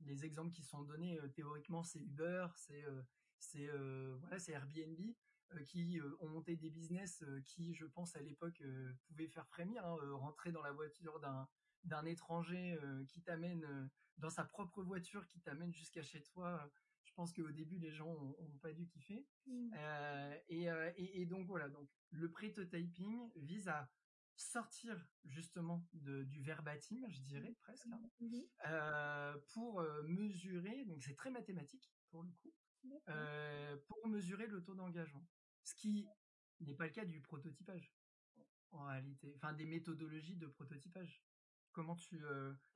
les 0.00 0.24
exemples 0.24 0.52
qui 0.52 0.62
sont 0.62 0.82
donnés 0.82 1.18
théoriquement 1.34 1.82
c'est 1.82 2.00
Uber, 2.00 2.48
c'est 2.54 2.84
c'est 3.38 3.68
voilà 4.20 4.38
c'est 4.38 4.52
Airbnb 4.52 5.00
qui 5.64 6.00
ont 6.20 6.28
monté 6.28 6.56
des 6.56 6.70
business 6.70 7.24
qui 7.44 7.74
je 7.74 7.86
pense 7.86 8.16
à 8.16 8.20
l'époque 8.20 8.62
pouvaient 9.06 9.28
faire 9.28 9.48
frémir, 9.48 9.84
hein, 9.86 9.96
rentrer 10.12 10.52
dans 10.52 10.62
la 10.62 10.72
voiture 10.72 11.20
d'un 11.20 11.48
d'un 11.84 12.04
étranger 12.04 12.78
qui 13.08 13.22
t'amène 13.22 13.88
dans 14.18 14.30
sa 14.30 14.44
propre 14.44 14.82
voiture 14.82 15.26
qui 15.28 15.40
t'amène 15.40 15.72
jusqu'à 15.72 16.02
chez 16.02 16.22
toi 16.22 16.70
je 17.04 17.12
pense 17.14 17.32
qu'au 17.32 17.52
début 17.52 17.78
les 17.78 17.92
gens 17.92 18.08
ont, 18.08 18.58
pas 18.60 18.72
dû 18.72 18.86
kiffer 18.86 19.26
mmh. 19.46 19.74
et, 20.48 20.64
et, 20.96 21.20
et, 21.20 21.26
donc 21.26 21.46
voilà 21.46 21.68
donc 21.68 21.88
le 22.10 22.30
prototyping 22.30 23.30
vise 23.36 23.68
à 23.68 23.90
sortir 24.36 25.08
justement 25.24 25.86
de, 25.94 26.24
du 26.24 26.42
verbatim, 26.42 27.04
je 27.08 27.20
dirais 27.20 27.54
presque, 27.60 27.86
hein, 27.86 28.00
mmh 28.20 28.36
euh, 28.66 29.36
pour 29.52 29.82
mesurer, 30.04 30.84
donc 30.84 31.02
c'est 31.02 31.14
très 31.14 31.30
mathématique 31.30 31.90
pour 32.10 32.22
le 32.22 32.30
coup, 32.32 32.54
euh, 33.08 33.76
pour 33.88 34.06
mesurer 34.08 34.46
le 34.46 34.62
taux 34.62 34.74
d'engagement. 34.74 35.26
Ce 35.62 35.74
qui 35.74 36.06
n'est 36.60 36.74
pas 36.74 36.86
le 36.86 36.92
cas 36.92 37.04
du 37.04 37.20
prototypage 37.20 37.92
en 38.72 38.84
réalité, 38.84 39.32
enfin 39.36 39.52
des 39.54 39.66
méthodologies 39.66 40.36
de 40.36 40.46
prototypage. 40.46 41.22
Comment 41.76 41.94
tu, 41.94 42.18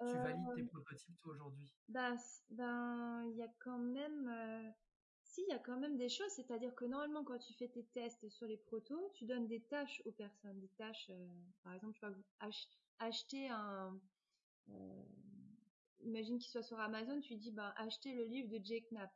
tu 0.05 0.19
valides 0.19 0.53
tes 0.55 0.63
prototypes 0.63 1.17
toi 1.17 1.33
aujourd'hui? 1.33 1.75
bah, 1.89 2.17
Ben, 2.51 3.25
il 3.31 3.37
y 3.39 3.43
a 3.43 3.49
quand 3.59 3.79
même 3.79 4.75
si, 5.23 5.43
il 5.43 5.53
y 5.53 5.55
a 5.55 5.59
quand 5.59 5.79
même 5.79 5.97
des 5.97 6.09
choses, 6.09 6.33
c'est-à-dire 6.33 6.75
que 6.75 6.85
normalement, 6.85 7.25
quand 7.25 7.39
tu 7.39 7.55
fais 7.55 7.69
tes 7.69 7.85
tests 7.87 8.29
sur 8.29 8.47
les 8.47 8.57
protos, 8.57 9.11
tu 9.15 9.27
donnes 9.27 9.47
des 9.47 9.63
tâches 9.63 10.03
aux 10.05 10.13
personnes, 10.13 10.59
des 10.59 10.69
tâches, 10.71 11.09
euh, 11.11 11.29
par 11.63 11.73
exemple, 11.75 11.99
vas 12.03 12.15
acheter 12.99 13.49
un, 13.49 14.01
euh, 14.71 15.03
imagine 16.01 16.39
qu'il 16.39 16.51
soit 16.51 16.63
sur 16.63 16.81
Amazon, 16.81 17.21
tu 17.21 17.37
dis, 17.37 17.53
ben, 17.53 17.73
acheter 17.77 18.13
le 18.15 18.25
livre 18.25 18.49
de 18.49 18.61
Jake 18.65 18.91
Knapp. 18.91 19.13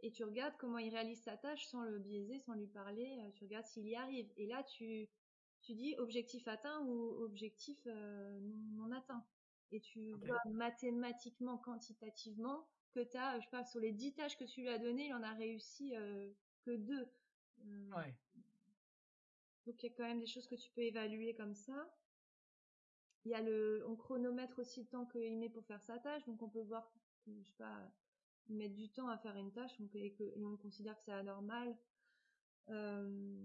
Et 0.00 0.10
tu 0.10 0.24
regardes 0.24 0.56
comment 0.58 0.78
il 0.78 0.90
réalise 0.90 1.22
sa 1.22 1.36
tâche 1.38 1.66
sans 1.66 1.84
le 1.84 1.98
biaiser, 1.98 2.38
sans 2.38 2.54
lui 2.54 2.66
parler, 2.66 3.18
euh, 3.20 3.30
tu 3.32 3.44
regardes 3.44 3.66
s'il 3.66 3.86
y 3.88 3.94
arrive. 3.96 4.30
Et 4.36 4.46
là, 4.46 4.62
tu, 4.64 5.08
tu 5.62 5.74
dis 5.74 5.94
objectif 5.98 6.46
atteint 6.48 6.80
ou 6.82 7.22
objectif 7.24 7.86
non 7.86 8.90
atteint. 8.92 9.24
Et 9.70 9.80
tu 9.80 10.12
vois 10.12 10.38
mathématiquement, 10.50 11.56
quantitativement, 11.56 12.68
que 12.92 13.00
tu 13.00 13.16
as, 13.16 13.38
je 13.40 13.44
sais 13.44 13.50
pas, 13.50 13.64
sur 13.64 13.80
les 13.80 13.92
10 13.92 14.14
tâches 14.14 14.36
que 14.36 14.44
tu 14.44 14.60
lui 14.60 14.68
as 14.68 14.78
données, 14.78 15.06
il 15.06 15.14
en 15.14 15.22
a 15.22 15.32
réussi 15.32 15.94
euh, 15.96 16.30
que 16.64 16.76
deux. 16.76 17.08
Euh, 17.66 17.90
ouais. 17.96 18.14
Donc 19.66 19.82
il 19.82 19.86
y 19.86 19.88
a 19.88 19.94
quand 19.96 20.04
même 20.04 20.20
des 20.20 20.26
choses 20.26 20.46
que 20.46 20.54
tu 20.54 20.70
peux 20.72 20.82
évaluer 20.82 21.34
comme 21.34 21.54
ça. 21.54 21.90
Il 23.24 23.30
y 23.30 23.34
a 23.34 23.40
le, 23.40 23.84
on 23.86 23.96
chronomètre 23.96 24.58
aussi 24.58 24.80
le 24.80 24.88
temps 24.88 25.06
qu'il 25.06 25.38
met 25.38 25.48
pour 25.48 25.64
faire 25.64 25.82
sa 25.82 25.98
tâche, 25.98 26.24
donc 26.26 26.42
on 26.42 26.48
peut 26.48 26.62
voir, 26.62 26.92
je 27.26 27.32
sais 27.32 27.54
pas, 27.56 27.90
il 28.48 28.56
met 28.56 28.68
du 28.68 28.90
temps 28.90 29.08
à 29.08 29.16
faire 29.16 29.36
une 29.36 29.52
tâche, 29.52 29.78
donc, 29.78 29.94
et, 29.94 30.12
que, 30.12 30.24
et 30.24 30.44
on 30.44 30.56
considère 30.56 30.96
que 30.96 31.02
c'est 31.04 31.12
anormal. 31.12 31.76
Euh, 32.68 33.40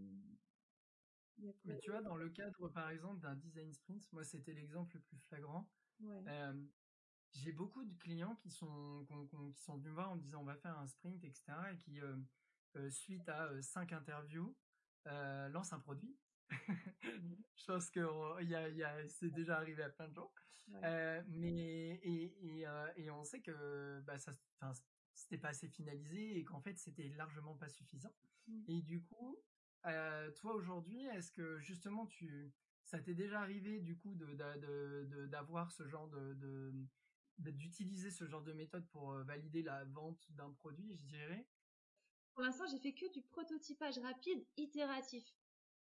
mais 1.65 1.77
tu 1.79 1.91
vois, 1.91 2.01
dans 2.01 2.15
le 2.15 2.29
cadre, 2.29 2.69
par 2.69 2.89
exemple, 2.89 3.21
d'un 3.21 3.35
design 3.35 3.71
sprint, 3.73 4.11
moi, 4.11 4.23
c'était 4.23 4.53
l'exemple 4.53 4.95
le 4.95 5.01
plus 5.01 5.19
flagrant. 5.19 5.69
Ouais. 5.99 6.23
Euh, 6.27 6.53
j'ai 7.33 7.51
beaucoup 7.51 7.83
de 7.83 7.93
clients 7.99 8.35
qui 8.35 8.49
sont 8.49 9.05
qui 9.53 9.61
sont 9.61 9.77
venus 9.77 9.89
me 9.89 9.93
voir 9.93 10.11
en 10.11 10.15
me 10.15 10.21
disant 10.21 10.41
on 10.41 10.45
va 10.45 10.55
faire 10.55 10.77
un 10.77 10.87
sprint 10.87 11.23
etc 11.23 11.43
et 11.71 11.77
qui 11.77 11.99
euh, 11.99 12.15
euh, 12.77 12.89
suite 12.89 13.27
à 13.27 13.61
cinq 13.61 13.91
interviews 13.93 14.55
lancent 15.05 15.73
un 15.73 15.79
produit. 15.79 16.17
Je 17.01 17.65
pense 17.65 17.89
que 17.89 18.43
y 18.43 18.55
a, 18.55 18.69
y 18.69 18.83
a 18.83 19.07
c'est 19.07 19.29
déjà 19.29 19.57
arrivé 19.57 19.83
à 19.83 19.89
plein 19.89 20.07
de 20.07 20.13
gens. 20.13 20.31
Mais 21.27 21.99
et, 22.03 22.59
et, 22.59 22.65
et, 22.95 23.11
on 23.11 23.23
sait 23.23 23.41
que 23.41 24.01
bah 24.01 24.17
ça 24.19 24.33
c'était 25.13 25.37
pas 25.37 25.49
assez 25.49 25.67
finalisé 25.67 26.37
et 26.37 26.43
qu'en 26.43 26.61
fait 26.61 26.77
c'était 26.77 27.09
largement 27.09 27.55
pas 27.55 27.69
suffisant. 27.69 28.13
Mmh. 28.47 28.63
et 28.67 28.81
du 28.81 29.01
coup 29.01 29.37
toi 29.83 30.53
aujourd'hui 30.53 31.05
est-ce 31.07 31.31
que 31.31 31.59
justement 31.59 32.05
tu 32.07 32.53
ça 32.83 32.99
t'est 32.99 33.13
déjà 33.13 33.41
arrivé 33.41 33.79
du 33.79 33.97
coup 33.97 34.15
de 34.15 35.25
d'avoir 35.27 35.71
ce 35.71 35.87
genre 35.87 36.07
de 36.09 36.73
d'utiliser 37.39 38.11
ce 38.11 38.25
genre 38.25 38.41
de 38.41 38.53
méthode 38.53 38.87
pour 38.89 39.11
valider 39.23 39.61
la 39.61 39.85
vente 39.85 40.31
d'un 40.31 40.51
produit, 40.53 40.95
je 40.95 41.05
dirais? 41.05 41.47
Pour 42.33 42.43
l'instant, 42.43 42.65
j'ai 42.67 42.79
fait 42.79 42.93
que 42.93 43.11
du 43.13 43.21
prototypage 43.21 43.99
rapide, 43.99 44.45
itératif. 44.57 45.25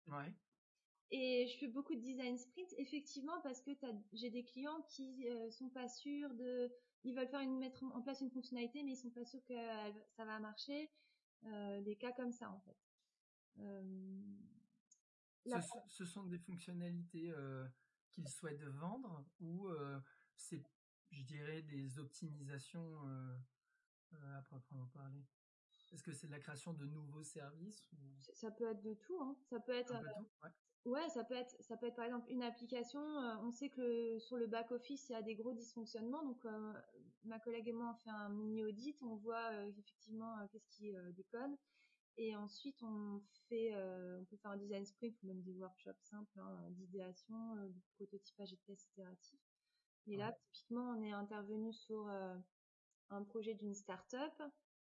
Ouais. 0.07 0.33
Et 1.11 1.47
je 1.47 1.57
fais 1.57 1.67
beaucoup 1.67 1.95
de 1.95 1.99
design 1.99 2.37
sprint, 2.37 2.73
effectivement, 2.77 3.39
parce 3.41 3.61
que 3.61 3.71
j'ai 4.13 4.29
des 4.29 4.43
clients 4.43 4.81
qui 4.89 5.29
euh, 5.29 5.49
sont 5.51 5.69
pas 5.69 5.87
sûrs 5.87 6.33
de, 6.33 6.71
ils 7.03 7.15
veulent 7.15 7.27
faire 7.27 7.41
une 7.41 7.59
mettre 7.59 7.83
en 7.83 8.01
place 8.01 8.21
une 8.21 8.31
fonctionnalité, 8.31 8.83
mais 8.83 8.93
ils 8.93 8.97
sont 8.97 9.11
pas 9.11 9.25
sûrs 9.25 9.43
que 9.45 9.53
ça 10.15 10.25
va 10.25 10.39
marcher. 10.39 10.91
Euh, 11.45 11.81
des 11.81 11.97
cas 11.97 12.13
comme 12.13 12.31
ça, 12.31 12.49
en 12.49 12.59
fait. 12.61 12.77
Ce, 15.45 15.59
ce, 15.89 16.05
sont 16.05 16.23
des 16.23 16.39
fonctionnalités 16.39 17.33
qu'ils 18.11 18.29
souhaitent 18.29 18.63
vendre 18.63 19.25
ou 19.39 19.69
c'est 20.35 20.63
je 21.13 21.23
dirais, 21.23 21.61
des 21.61 21.99
optimisations 21.99 22.99
à 24.11 24.41
proprement 24.43 24.87
parler? 24.87 25.23
Est-ce 25.91 26.03
que 26.03 26.11
c'est 26.11 26.27
de 26.27 26.31
la 26.31 26.39
création 26.39 26.73
de 26.73 26.85
nouveaux 26.85 27.23
services 27.23 27.87
Ça 28.33 28.49
peut 28.49 28.69
être 28.69 28.81
de 28.81 28.95
tout. 28.95 29.19
Hein. 29.21 29.35
Ça 29.43 29.59
peut 29.59 29.73
être. 29.73 29.93
Euh, 29.93 30.89
ouais. 30.89 31.09
ça 31.09 31.23
peut 31.23 31.35
être, 31.35 31.55
ça 31.61 31.77
peut 31.77 31.85
être 31.85 31.95
par 31.95 32.05
exemple 32.05 32.31
une 32.31 32.41
application. 32.41 32.99
on 32.99 33.51
sait 33.51 33.69
que 33.69 34.17
sur 34.17 34.37
le 34.37 34.47
back 34.47 34.71
office, 34.71 35.09
il 35.09 35.11
y 35.13 35.15
a 35.15 35.21
des 35.21 35.35
gros 35.35 35.53
dysfonctionnements. 35.53 36.23
Donc, 36.23 36.43
ma 37.25 37.39
collègue 37.39 37.67
et 37.67 37.73
moi, 37.73 37.91
on 37.93 37.95
fait 37.95 38.09
un 38.09 38.29
mini 38.29 38.63
audit. 38.63 38.97
On 39.03 39.15
voit 39.15 39.53
effectivement 39.67 40.35
qu'est-ce 40.47 40.67
qui 40.69 40.91
déconne. 41.15 41.55
Et 42.17 42.35
ensuite, 42.35 42.81
on 42.83 43.21
fait, 43.49 43.75
on 43.75 44.25
peut 44.25 44.37
faire 44.37 44.51
un 44.51 44.57
design 44.57 44.85
sprint 44.85 45.21
ou 45.23 45.27
même 45.27 45.41
des 45.41 45.53
workshops 45.53 46.01
simples 46.03 46.39
hein, 46.39 46.69
d'idéation, 46.71 47.55
de 47.55 47.81
prototypage 47.95 48.53
et 48.53 48.55
de 48.55 48.61
tests 48.61 48.87
itératifs. 48.91 49.41
Et 50.07 50.17
là, 50.17 50.33
typiquement, 50.33 50.91
on 50.91 51.01
est 51.01 51.11
intervenu 51.11 51.73
sur 51.73 52.07
euh, 52.09 52.37
un 53.09 53.23
projet 53.23 53.53
d'une 53.55 53.73
start-up. 53.73 54.33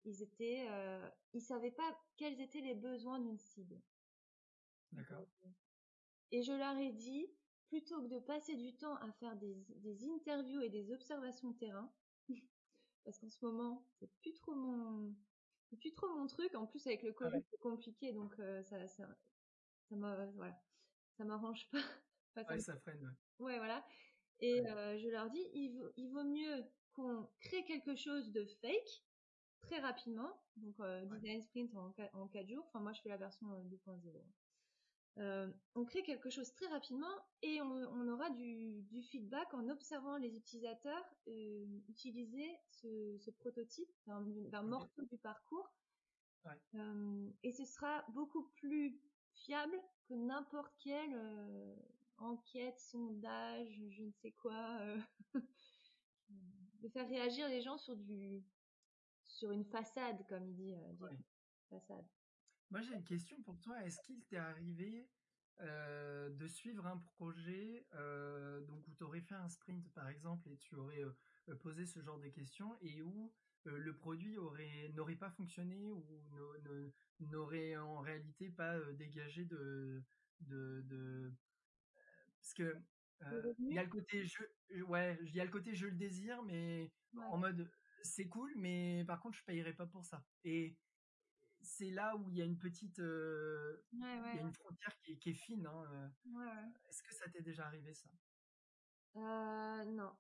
Ils 0.05 0.23
étaient, 0.23 0.67
euh, 0.69 1.09
ils 1.33 1.43
savaient 1.43 1.71
pas 1.71 1.97
quels 2.17 2.41
étaient 2.41 2.61
les 2.61 2.75
besoins 2.75 3.21
d'une 3.21 3.39
cible. 3.39 3.81
D'accord. 4.93 5.27
Et 6.33 6.43
je 6.43 6.53
leur 6.53 6.77
ai 6.77 6.93
dit, 6.93 7.27
plutôt 7.69 8.03
que 8.03 8.09
de 8.09 8.19
passer 8.19 8.57
du 8.57 8.77
temps 8.77 8.97
à 8.97 9.13
faire 9.13 9.37
des, 9.37 9.55
des 9.69 10.05
interviews 10.09 10.61
et 10.61 10.71
des 10.71 10.91
observations 10.93 11.51
de 11.51 11.59
terrain, 11.59 11.93
parce 13.05 13.19
qu'en 13.19 13.31
ce 13.31 13.45
moment, 13.45 13.87
c'est 13.99 14.11
plus 14.21 14.35
trop 14.35 14.55
mon, 14.55 15.15
c'est 15.69 15.77
plus 15.77 15.93
trop 15.93 16.09
mon 16.09 16.27
truc. 16.27 16.55
En 16.55 16.67
plus, 16.67 16.87
avec 16.87 17.03
le 17.03 17.13
Covid, 17.13 17.43
c'est 17.51 17.59
compliqué, 17.59 18.13
donc 18.13 18.39
euh, 18.39 18.63
ça, 18.63 18.87
ça, 18.89 19.07
ça 19.89 19.97
voilà, 19.97 20.61
ça 21.17 21.25
m'arrange 21.25 21.69
pas. 21.71 21.79
ouais, 22.51 22.59
ça 22.61 22.77
freine. 22.79 23.17
Ouais, 23.39 23.59
voilà. 23.59 23.85
Et 24.41 24.61
euh, 24.69 24.99
je 24.99 25.09
leur 25.09 25.31
dis, 25.31 25.45
il 25.55 25.71
vaut, 25.77 25.91
il 25.97 26.11
vaut 26.11 26.25
mieux 26.25 26.65
qu'on 26.93 27.29
crée 27.41 27.65
quelque 27.65 27.97
chose 27.97 28.33
de 28.33 28.45
fake 28.61 29.05
très 29.61 29.79
rapidement, 29.81 30.41
donc 30.57 30.79
euh, 30.81 31.05
design 31.07 31.43
sprint 31.43 31.75
en, 31.75 31.95
en 32.13 32.29
4 32.29 32.49
jours. 32.49 32.65
Enfin, 32.69 32.81
moi, 32.81 32.93
je 32.93 33.01
fais 33.01 33.09
la 33.09 33.17
version 33.17 33.47
2.0. 33.65 34.23
Euh, 35.19 35.51
on 35.75 35.85
crée 35.87 36.03
quelque 36.03 36.29
chose 36.29 36.53
très 36.53 36.67
rapidement 36.67 37.15
et 37.41 37.63
on, 37.63 37.73
on 37.73 38.09
aura 38.09 38.29
du, 38.31 38.83
du, 38.83 39.03
feedback 39.03 39.53
en 39.55 39.67
observant 39.71 40.19
les 40.19 40.37
utilisateurs 40.37 41.05
euh, 41.29 41.65
utiliser 41.89 42.51
ce, 42.69 43.17
ce 43.19 43.31
prototype 43.31 43.89
d'un 44.07 44.63
morceau 44.63 45.03
du 45.07 45.17
parcours. 45.17 45.73
Ouais. 46.45 46.53
Euh, 46.75 47.31
et 47.43 47.53
ce 47.53 47.65
sera 47.65 48.05
beaucoup 48.11 48.47
plus 48.57 49.01
fiable 49.33 49.81
que 50.07 50.15
n'importe 50.15 50.75
quel 50.81 51.19
enquête, 52.19 52.79
sondage, 52.79 53.69
je 53.91 54.03
ne 54.03 54.13
sais 54.13 54.33
quoi, 54.33 54.81
de 56.29 56.89
faire 56.91 57.09
réagir 57.09 57.49
les 57.49 57.63
gens 57.63 57.79
sur 57.79 57.97
du 57.97 58.45
sur 59.25 59.51
une 59.51 59.65
façade, 59.65 60.25
comme 60.29 60.47
il 60.47 60.55
dit, 60.55 60.75
façade. 61.69 62.07
Moi, 62.71 62.81
j'ai 62.81 62.95
une 62.95 63.05
question 63.05 63.41
pour 63.43 63.61
toi. 63.61 63.83
Est-ce 63.85 64.01
qu'il 64.01 64.25
t'est 64.25 64.37
arrivé 64.37 65.09
euh, 65.61 66.29
de 66.31 66.47
suivre 66.47 66.87
un 66.87 66.99
projet 66.99 67.87
donc 68.67 68.87
où 68.89 68.95
tu 68.95 69.05
aurais 69.05 69.21
fait 69.21 69.35
un 69.35 69.49
sprint, 69.49 69.89
par 69.95 70.09
exemple, 70.09 70.51
et 70.51 70.57
tu 70.59 70.75
aurais 70.75 71.03
posé 71.61 71.87
ce 71.87 72.01
genre 72.01 72.19
de 72.19 72.29
questions, 72.29 72.77
et 72.81 73.03
où 73.03 73.33
le 73.65 73.97
produit 73.97 74.37
aurait 74.39 74.91
n'aurait 74.95 75.17
pas 75.17 75.31
fonctionné 75.31 75.91
ou 75.91 76.05
n'aurait 77.21 77.77
en 77.77 78.01
réalité 78.01 78.51
pas 78.51 78.79
dégagé 78.93 79.45
de 79.45 80.05
de, 80.41 80.83
de 80.83 81.33
parce 82.41 82.55
que 82.55 82.77
il 83.59 83.75
y 83.75 83.79
a 83.79 83.83
le 83.83 83.89
côté 83.89 84.25
je 84.25 84.43
ouais 84.83 85.19
il 85.23 85.35
y 85.35 85.41
a 85.41 85.45
le 85.45 85.51
côté 85.51 85.75
je 85.75 85.87
le 85.87 85.97
désire 85.97 86.43
mais 86.43 86.93
en 87.17 87.39
mode 87.39 87.69
c'est 88.03 88.29
cool 88.29 88.53
mais 88.57 89.05
par 89.07 89.21
contre 89.21 89.39
je 89.39 89.45
payerai 89.45 89.75
pas 89.75 89.87
pour 89.87 90.05
ça. 90.05 90.25
Et 90.45 90.77
c'est 91.67 91.91
là 91.91 92.17
où 92.17 92.31
il 92.31 92.37
y 92.37 92.43
a 92.43 92.45
une 92.45 92.59
petite 92.59 92.99
il 92.99 94.01
y 94.01 94.05
a 94.05 94.41
une 94.41 94.53
frontière 94.53 94.97
qui, 95.03 95.19
qui 95.19 95.31
est 95.31 95.35
fine 95.35 95.67
hein, 95.67 96.11
est-ce 96.89 97.03
que 97.03 97.15
ça 97.15 97.29
t'est 97.29 97.43
déjà 97.43 97.67
arrivé 97.67 97.93
ça? 97.93 98.09
Euh, 99.17 99.85
non. 99.85 100.13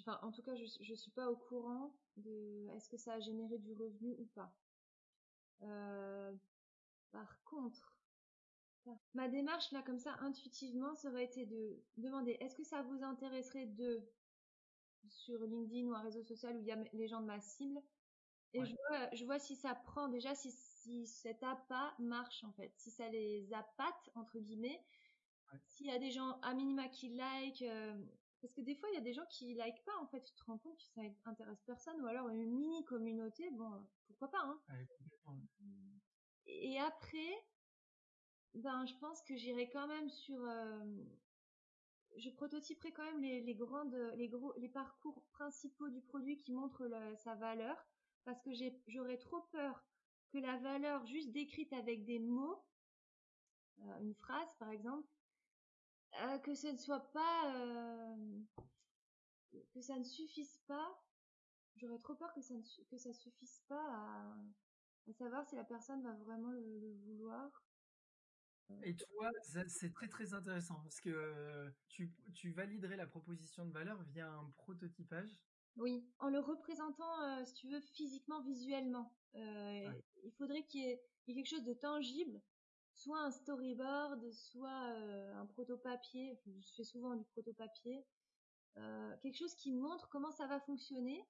Enfin, 0.00 0.18
en 0.22 0.32
tout 0.32 0.42
cas 0.42 0.54
je 0.54 0.64
je 0.80 0.94
suis 0.94 1.10
pas 1.10 1.30
au 1.30 1.36
courant 1.36 1.94
de 2.16 2.68
est-ce 2.72 2.88
que 2.88 2.96
ça 2.96 3.14
a 3.14 3.20
généré 3.20 3.58
du 3.58 3.72
revenu 3.74 4.14
ou 4.18 4.26
pas. 4.34 4.52
Euh, 5.62 6.34
par 7.12 7.42
contre 7.44 7.96
Ma 9.14 9.28
démarche 9.28 9.70
là 9.70 9.82
comme 9.82 9.98
ça 9.98 10.16
intuitivement 10.20 10.96
ça 10.96 11.08
aurait 11.10 11.24
été 11.24 11.46
de 11.46 11.80
demander 11.98 12.36
est-ce 12.40 12.56
que 12.56 12.64
ça 12.64 12.82
vous 12.82 13.04
intéresserait 13.04 13.66
de 13.66 14.02
sur 15.08 15.38
LinkedIn 15.44 15.86
ou 15.86 15.94
un 15.94 16.02
réseau 16.02 16.24
social 16.24 16.56
où 16.56 16.60
il 16.60 16.66
y 16.66 16.72
a 16.72 16.82
les 16.92 17.06
gens 17.06 17.20
de 17.20 17.26
ma 17.26 17.40
cible 17.40 17.80
et 18.54 18.64
je, 18.64 18.74
vois, 18.88 19.08
je 19.14 19.24
vois 19.24 19.38
si 19.38 19.56
ça 19.56 19.74
prend 19.74 20.08
déjà 20.08 20.34
si, 20.34 20.50
si 20.82 21.06
cet 21.06 21.42
appât 21.42 21.94
marche 21.98 22.44
en 22.44 22.52
fait. 22.52 22.72
Si 22.76 22.90
ça 22.90 23.08
les 23.08 23.52
appâte 23.52 24.10
entre 24.14 24.38
guillemets. 24.38 24.84
S'il 25.66 25.86
y 25.86 25.90
a 25.90 25.98
des 25.98 26.10
gens 26.10 26.40
à 26.40 26.54
minima 26.54 26.88
qui 26.88 27.10
like 27.10 27.62
euh, 27.62 27.94
parce 28.40 28.54
que 28.54 28.62
des 28.62 28.74
fois 28.74 28.88
il 28.90 28.94
y 28.94 28.98
a 28.98 29.02
des 29.02 29.12
gens 29.12 29.26
qui 29.30 29.54
like 29.54 29.84
pas 29.84 29.96
en 30.00 30.06
fait. 30.06 30.22
Tu 30.22 30.34
te 30.34 30.44
rends 30.44 30.58
compte 30.58 30.78
que 30.78 30.84
ça 30.84 31.02
intéresse 31.26 31.62
personne 31.66 32.00
ou 32.00 32.06
alors 32.06 32.28
une 32.28 32.46
mini 32.46 32.84
communauté 32.84 33.50
bon 33.50 33.86
pourquoi 34.06 34.30
pas 34.30 34.42
hein. 34.44 34.60
Et 36.46 36.78
après 36.80 37.44
ben, 38.54 38.84
je 38.86 38.94
pense 38.96 39.22
que 39.22 39.36
j'irai 39.36 39.70
quand 39.70 39.86
même 39.86 40.10
sur. 40.10 40.42
Euh, 40.44 40.84
je 42.18 42.28
prototyperai 42.30 42.92
quand 42.92 43.04
même 43.04 43.22
les, 43.22 43.40
les, 43.40 43.54
grandes, 43.54 43.96
les 44.16 44.28
gros, 44.28 44.52
les 44.58 44.68
parcours 44.68 45.24
principaux 45.30 45.88
du 45.88 46.02
produit 46.02 46.36
qui 46.36 46.52
montrent 46.52 46.86
sa 47.16 47.34
valeur, 47.34 47.74
parce 48.24 48.42
que 48.42 48.50
j'aurais 48.86 49.16
trop 49.16 49.40
peur 49.52 49.82
que 50.32 50.38
la 50.38 50.56
valeur 50.58 51.04
juste 51.06 51.30
décrite 51.32 51.72
avec 51.72 52.04
des 52.04 52.18
mots, 52.18 52.64
euh, 53.80 53.98
une 54.00 54.14
phrase 54.14 54.54
par 54.58 54.70
exemple, 54.70 55.06
euh, 56.22 56.38
que 56.38 56.54
ce 56.54 56.68
ne 56.68 56.76
soit 56.76 57.12
pas, 57.12 58.16
que 59.74 59.80
ça 59.80 59.98
ne 59.98 60.04
suffise 60.04 60.58
pas. 60.66 61.02
J'aurais 61.76 61.98
trop 61.98 62.14
peur 62.14 62.32
que 62.34 62.40
ça 62.40 62.54
ne 62.54 62.62
que 62.90 62.98
ça 62.98 63.12
suffise 63.12 63.62
pas 63.68 63.84
à, 63.90 64.36
à 65.08 65.12
savoir 65.12 65.46
si 65.46 65.56
la 65.56 65.64
personne 65.64 66.02
va 66.02 66.14
vraiment 66.14 66.50
le 66.52 66.92
vouloir. 67.04 67.50
Et 68.84 68.96
toi, 68.96 69.30
c'est 69.68 69.92
très 69.92 70.08
très 70.08 70.32
intéressant 70.32 70.80
parce 70.82 71.00
que 71.00 71.74
tu, 71.88 72.10
tu, 72.34 72.52
validerais 72.52 72.96
la 72.96 73.06
proposition 73.06 73.66
de 73.66 73.72
valeur 73.72 74.02
via 74.04 74.30
un 74.30 74.50
prototypage? 74.56 75.42
Oui, 75.76 76.06
en 76.18 76.30
le 76.30 76.38
représentant, 76.38 77.44
si 77.44 77.54
tu 77.54 77.68
veux, 77.68 77.80
physiquement, 77.80 78.40
visuellement. 78.42 79.12
Euh, 79.34 79.92
Il 80.24 80.32
faudrait 80.32 80.64
qu'il 80.64 80.82
y, 80.82 80.88
ait 80.90 81.00
quelque 81.26 81.48
chose 81.48 81.64
de 81.64 81.74
tangible, 81.74 82.40
soit 82.94 83.20
un 83.20 83.30
storyboard, 83.30 84.30
soit 84.32 84.68
un 84.70 85.46
proto-papier. 85.46 86.38
Je 86.46 86.74
fais 86.76 86.84
souvent 86.84 87.16
du 87.16 87.24
proto-papier. 87.24 88.04
Euh, 88.78 89.16
quelque 89.22 89.36
chose 89.36 89.54
qui 89.54 89.72
montre 89.72 90.08
comment 90.08 90.32
ça 90.32 90.46
va 90.46 90.60
fonctionner. 90.60 91.24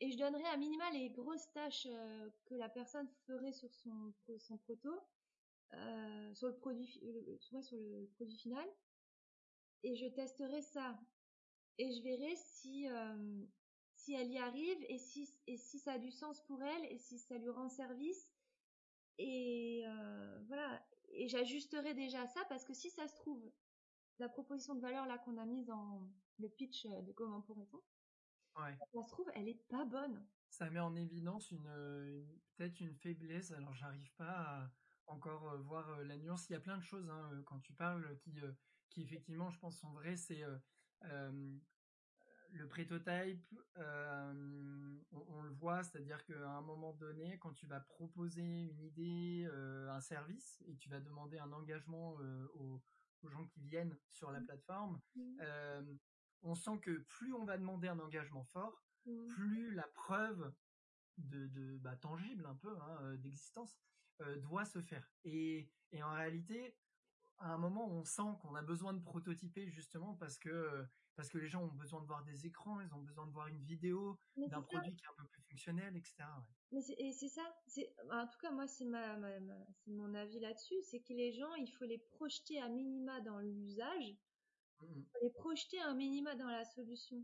Et 0.00 0.10
je 0.10 0.18
donnerai 0.18 0.44
à 0.46 0.56
minima 0.56 0.90
les 0.90 1.10
grosses 1.10 1.48
tâches 1.52 1.86
que 2.46 2.54
la 2.56 2.68
personne 2.68 3.08
ferait 3.26 3.52
sur 3.52 3.72
son, 3.72 4.12
son 4.40 4.58
proto 4.58 4.90
euh, 5.74 6.34
sur 6.34 6.48
le 6.48 6.56
produit, 6.56 6.86
sur 7.40 7.76
le 7.76 8.06
produit 8.16 8.36
final, 8.36 8.68
et 9.82 9.96
je 9.96 10.06
testerai 10.06 10.60
ça 10.60 10.98
et 11.78 11.90
je 11.92 12.02
verrai 12.02 12.36
si 12.36 12.88
euh, 12.88 13.44
si 14.02 14.14
elle 14.14 14.30
y 14.30 14.38
arrive 14.38 14.84
et 14.88 14.98
si 14.98 15.28
et 15.46 15.56
si 15.56 15.78
ça 15.78 15.92
a 15.92 15.98
du 15.98 16.10
sens 16.10 16.40
pour 16.46 16.62
elle 16.62 16.84
et 16.86 16.98
si 16.98 17.18
ça 17.18 17.38
lui 17.38 17.50
rend 17.50 17.68
service 17.68 18.32
et 19.18 19.82
euh, 19.86 20.42
voilà 20.46 20.84
et 21.10 21.28
j'ajusterai 21.28 21.94
déjà 21.94 22.26
ça 22.26 22.44
parce 22.48 22.64
que 22.64 22.74
si 22.74 22.90
ça 22.90 23.06
se 23.06 23.14
trouve 23.16 23.52
la 24.18 24.28
proposition 24.28 24.74
de 24.74 24.80
valeur 24.80 25.06
là 25.06 25.18
qu'on 25.18 25.36
a 25.38 25.46
mise 25.46 25.70
en 25.70 26.08
le 26.38 26.48
pitch 26.48 26.86
de 26.86 27.12
comment 27.12 27.42
pourrait-on 27.42 28.62
ouais. 28.62 28.76
ça 28.92 29.02
se 29.02 29.10
trouve 29.10 29.30
elle 29.34 29.48
est 29.48 29.62
pas 29.68 29.84
bonne 29.84 30.26
ça 30.48 30.68
met 30.70 30.80
en 30.80 30.96
évidence 30.96 31.50
une, 31.50 31.68
une 31.68 32.40
peut-être 32.56 32.80
une 32.80 32.94
faiblesse 32.94 33.52
alors 33.52 33.74
j'arrive 33.74 34.12
pas 34.14 34.32
à 34.32 34.70
encore 35.06 35.58
voir 35.62 36.02
la 36.04 36.16
nuance. 36.16 36.48
Il 36.48 36.52
y 36.52 36.56
a 36.56 36.60
plein 36.60 36.78
de 36.78 36.82
choses 36.82 37.08
hein, 37.10 37.42
quand 37.46 37.58
tu 37.60 37.72
parles 37.72 38.16
qui, 38.18 38.32
qui 38.88 39.02
effectivement, 39.02 39.50
je 39.50 39.58
pense, 39.58 39.78
sont 39.78 39.90
vraies. 39.92 40.16
C'est 40.16 40.42
le 42.52 42.68
prototype, 42.68 43.54
on, 43.76 45.24
on, 45.28 45.42
le 45.42 45.52
voit, 45.52 45.82
c'est-à-dire 45.82 46.24
qu'à 46.24 46.50
un 46.50 46.62
moment 46.62 46.92
donné, 46.92 47.38
quand 47.38 47.52
tu 47.52 47.66
vas 47.66 47.80
proposer 47.80 48.42
une 48.42 48.80
idée, 48.80 49.48
un 49.88 50.00
service, 50.00 50.62
et 50.66 50.76
tu 50.76 50.88
vas 50.88 51.00
demander 51.00 51.38
un 51.38 51.52
engagement 51.52 52.12
aux, 52.54 52.82
aux, 53.22 53.28
gens 53.28 53.46
qui 53.46 53.60
viennent 53.60 53.96
sur 54.10 54.30
la 54.30 54.40
mmh. 54.40 54.46
plateforme, 54.46 55.00
mmh. 55.14 55.40
on 56.42 56.54
sent 56.54 56.78
que 56.82 56.98
plus 57.08 57.32
on 57.32 57.44
va 57.44 57.56
demander 57.56 57.88
un 57.88 57.98
engagement 57.98 58.44
fort, 58.44 58.84
mmh. 59.06 59.26
plus 59.28 59.74
la 59.74 59.86
preuve 59.94 60.52
de, 61.18 61.46
de 61.48 61.78
bah, 61.78 61.96
tangible 61.96 62.46
un 62.46 62.54
peu 62.56 62.76
hein, 62.80 63.14
d'existence 63.16 63.78
euh, 64.20 64.36
doit 64.36 64.64
se 64.64 64.80
faire. 64.80 65.10
Et, 65.24 65.70
et, 65.92 66.02
en 66.02 66.12
réalité, 66.12 66.76
à 67.38 67.52
un 67.52 67.58
moment, 67.58 67.88
on 67.88 68.04
sent 68.04 68.22
qu'on 68.40 68.54
a 68.54 68.62
besoin 68.62 68.92
de 68.92 69.00
prototyper 69.00 69.68
justement 69.68 70.14
parce 70.14 70.38
que 70.38 70.86
parce 71.14 71.28
que 71.28 71.38
les 71.38 71.48
gens 71.48 71.64
ont 71.64 71.74
besoin 71.74 72.00
de 72.00 72.06
voir 72.06 72.24
des 72.24 72.46
écrans, 72.46 72.80
ils 72.80 72.94
ont 72.94 73.02
besoin 73.02 73.26
de 73.26 73.32
voir 73.32 73.46
une 73.46 73.62
vidéo 73.62 74.18
d'un 74.36 74.62
produit 74.62 74.94
qui 74.96 75.04
est 75.04 75.08
un 75.08 75.22
peu 75.22 75.28
plus 75.28 75.42
fonctionnel, 75.42 75.96
etc. 75.96 76.24
Mais 76.70 76.80
et 76.98 77.12
c'est 77.12 77.28
ça. 77.28 77.42
C'est 77.66 77.94
en 78.10 78.26
tout 78.26 78.38
cas 78.40 78.50
moi 78.50 78.66
c'est 78.66 78.86
ma, 78.86 79.18
c'est 79.84 79.90
mon 79.90 80.14
avis 80.14 80.40
là-dessus, 80.40 80.80
c'est 80.82 81.00
que 81.00 81.12
les 81.12 81.32
gens 81.32 81.54
il 81.56 81.70
faut 81.70 81.84
les 81.84 81.98
projeter 81.98 82.60
à 82.60 82.68
minima 82.68 83.20
dans 83.20 83.40
l'usage, 83.40 84.16
mmh 84.80 85.02
les 85.22 85.30
projeter 85.30 85.80
à 85.80 85.92
minima 85.94 86.34
dans 86.34 86.48
la 86.48 86.64
solution. 86.64 87.22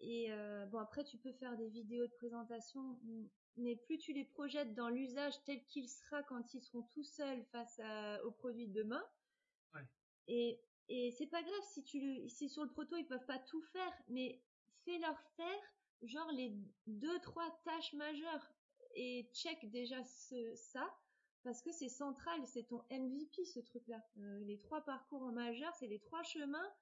Et 0.00 0.30
euh, 0.30 0.66
bon 0.66 0.78
après 0.78 1.04
tu 1.04 1.16
peux 1.16 1.32
faire 1.32 1.56
des 1.56 1.70
vidéos 1.70 2.06
de 2.06 2.12
présentation, 2.18 3.00
mais 3.56 3.76
plus 3.76 3.98
tu 3.98 4.12
les 4.12 4.24
projettes 4.24 4.74
dans 4.74 4.90
l'usage 4.90 5.42
tel 5.44 5.64
qu'il 5.64 5.88
sera 5.88 6.22
quand 6.24 6.52
ils 6.54 6.60
seront 6.60 6.82
tout 6.92 7.04
seuls 7.04 7.44
face 7.46 7.80
à, 7.80 8.22
au 8.24 8.30
produit 8.30 8.68
de 8.68 8.74
demain. 8.74 9.02
Et, 10.28 10.60
c'est 11.16 11.26
pas 11.26 11.42
grave 11.42 11.62
si 11.72 11.82
tu 11.82 12.28
si 12.28 12.48
sur 12.48 12.62
le 12.62 12.70
proto 12.70 12.96
ils 12.96 13.06
peuvent 13.06 13.26
pas 13.26 13.40
tout 13.40 13.62
faire, 13.72 13.92
mais 14.08 14.40
fais-leur 14.84 15.20
faire 15.36 15.74
genre 16.02 16.30
les 16.30 16.54
deux 16.86 17.18
trois 17.20 17.50
tâches 17.64 17.92
majeures 17.94 18.52
et 18.94 19.28
check 19.32 19.68
déjà 19.70 20.02
ça 20.54 20.88
parce 21.42 21.62
que 21.62 21.72
c'est 21.72 21.88
central, 21.88 22.40
c'est 22.46 22.64
ton 22.64 22.84
MVP 22.90 23.44
ce 23.44 23.60
truc-là. 23.60 24.00
Euh, 24.18 24.40
les 24.40 24.58
trois 24.58 24.80
parcours 24.84 25.22
en 25.22 25.32
majeur, 25.32 25.74
c'est 25.76 25.86
les 25.86 26.00
trois 26.00 26.22
chemins 26.22 26.72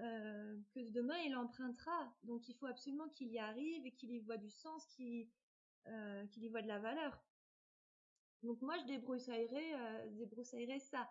euh, 0.00 0.56
que 0.74 0.80
demain 0.90 1.18
il 1.18 1.36
empruntera. 1.36 2.12
Donc 2.24 2.48
il 2.48 2.56
faut 2.56 2.66
absolument 2.66 3.08
qu'il 3.10 3.28
y 3.28 3.38
arrive 3.38 3.86
et 3.86 3.92
qu'il 3.92 4.10
y 4.10 4.18
voit 4.18 4.36
du 4.36 4.50
sens, 4.50 4.84
qu'il 4.86 5.28
euh, 5.86 6.26
qu'il 6.28 6.42
y 6.42 6.48
voit 6.48 6.62
de 6.62 6.68
la 6.68 6.80
valeur. 6.80 7.22
Donc 8.42 8.60
moi 8.62 8.76
je 8.78 8.84
débroussaillerai, 8.86 9.74
euh, 9.74 10.10
débroussaillerai 10.10 10.80
ça. 10.80 11.08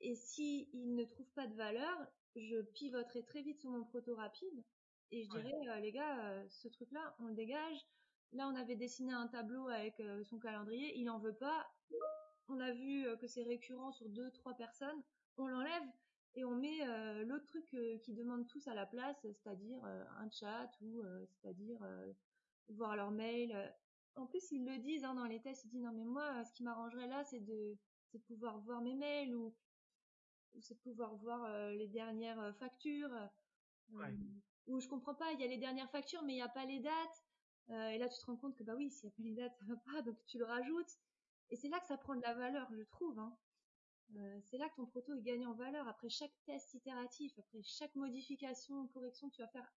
Et 0.00 0.14
si 0.14 0.68
il 0.72 0.94
ne 0.94 1.04
trouve 1.04 1.30
pas 1.30 1.46
de 1.46 1.54
valeur, 1.54 2.06
je 2.36 2.60
pivoterai 2.60 3.22
très 3.24 3.42
vite 3.42 3.60
sur 3.60 3.70
mon 3.70 3.84
proto 3.84 4.14
rapide 4.14 4.64
et 5.10 5.22
je 5.22 5.30
dirais 5.30 5.68
euh, 5.68 5.80
les 5.80 5.92
gars, 5.92 6.26
euh, 6.26 6.44
ce 6.48 6.68
truc-là, 6.68 7.14
on 7.20 7.26
le 7.26 7.34
dégage. 7.34 7.86
Là, 8.32 8.48
on 8.48 8.56
avait 8.56 8.74
dessiné 8.74 9.12
un 9.12 9.28
tableau 9.28 9.68
avec 9.68 10.02
son 10.24 10.40
calendrier, 10.40 10.98
il 10.98 11.08
en 11.08 11.20
veut 11.20 11.36
pas. 11.36 11.68
On 12.48 12.58
a 12.58 12.72
vu 12.72 13.06
que 13.20 13.28
c'est 13.28 13.44
récurrent 13.44 13.92
sur 13.92 14.08
deux, 14.08 14.32
trois 14.32 14.54
personnes, 14.54 15.00
on 15.36 15.46
l'enlève 15.46 15.84
et 16.34 16.44
on 16.44 16.56
met 16.56 16.80
l'autre 17.24 17.46
truc 17.46 17.64
qui 18.02 18.12
demande 18.12 18.48
tous 18.48 18.66
à 18.66 18.74
la 18.74 18.86
place, 18.86 19.16
c'est-à-dire 19.22 19.84
un 19.84 20.28
chat 20.30 20.68
ou 20.80 21.00
c'est-à-dire 21.28 21.78
voir 22.68 22.96
leur 22.96 23.12
mail, 23.12 23.72
en 24.16 24.26
plus, 24.26 24.52
ils 24.52 24.64
le 24.64 24.78
disent 24.78 25.04
hein, 25.04 25.14
dans 25.14 25.26
les 25.26 25.40
tests, 25.40 25.64
ils 25.64 25.70
disent 25.70 25.82
non 25.82 25.92
mais 25.92 26.04
moi, 26.04 26.44
ce 26.44 26.52
qui 26.52 26.62
m'arrangerait 26.62 27.08
là, 27.08 27.24
c'est 27.24 27.40
de, 27.40 27.76
de 28.12 28.18
pouvoir 28.18 28.58
voir 28.60 28.80
mes 28.80 28.94
mails 28.94 29.34
ou 29.34 29.54
c'est 30.60 30.74
de 30.74 30.80
pouvoir 30.80 31.14
voir 31.16 31.44
euh, 31.44 31.70
les 31.72 31.88
dernières 31.88 32.40
euh, 32.40 32.52
factures. 32.52 33.12
Euh, 33.12 34.10
ou 34.66 34.80
je 34.80 34.88
comprends 34.88 35.14
pas, 35.14 35.32
il 35.32 35.40
y 35.40 35.44
a 35.44 35.46
les 35.46 35.58
dernières 35.58 35.90
factures, 35.90 36.22
mais 36.22 36.32
il 36.32 36.36
n'y 36.36 36.42
a 36.42 36.48
pas 36.48 36.64
les 36.64 36.80
dates. 36.80 37.24
et 37.68 37.98
là, 37.98 38.08
tu 38.08 38.18
te 38.18 38.26
rends 38.26 38.36
compte 38.36 38.56
que 38.56 38.64
bah 38.64 38.74
oui, 38.74 38.90
s'il 38.90 39.08
n'y 39.08 39.12
a 39.12 39.14
pas 39.14 39.22
les 39.22 39.34
dates, 39.34 39.56
ça 39.58 39.64
va 39.66 39.76
pas, 39.76 40.02
donc 40.02 40.16
tu 40.26 40.38
le 40.38 40.44
rajoutes. 40.44 40.98
Et 41.50 41.56
c'est 41.56 41.68
là 41.68 41.78
que 41.80 41.86
ça 41.86 41.98
prend 41.98 42.16
de 42.16 42.22
la 42.22 42.34
valeur, 42.34 42.66
je 42.72 42.82
trouve. 42.84 43.18
Hein. 43.18 43.36
c'est 44.42 44.56
là 44.56 44.68
que 44.70 44.76
ton 44.76 44.86
proto 44.86 45.14
il 45.14 45.22
gagne 45.22 45.46
en 45.46 45.52
valeur 45.52 45.86
après 45.86 46.08
chaque 46.08 46.32
test 46.46 46.72
itératif, 46.72 47.38
après 47.38 47.62
chaque 47.62 47.94
modification, 47.94 48.88
correction 48.88 49.28
que 49.28 49.34
tu 49.34 49.42
vas 49.42 49.48
faire 49.48 49.70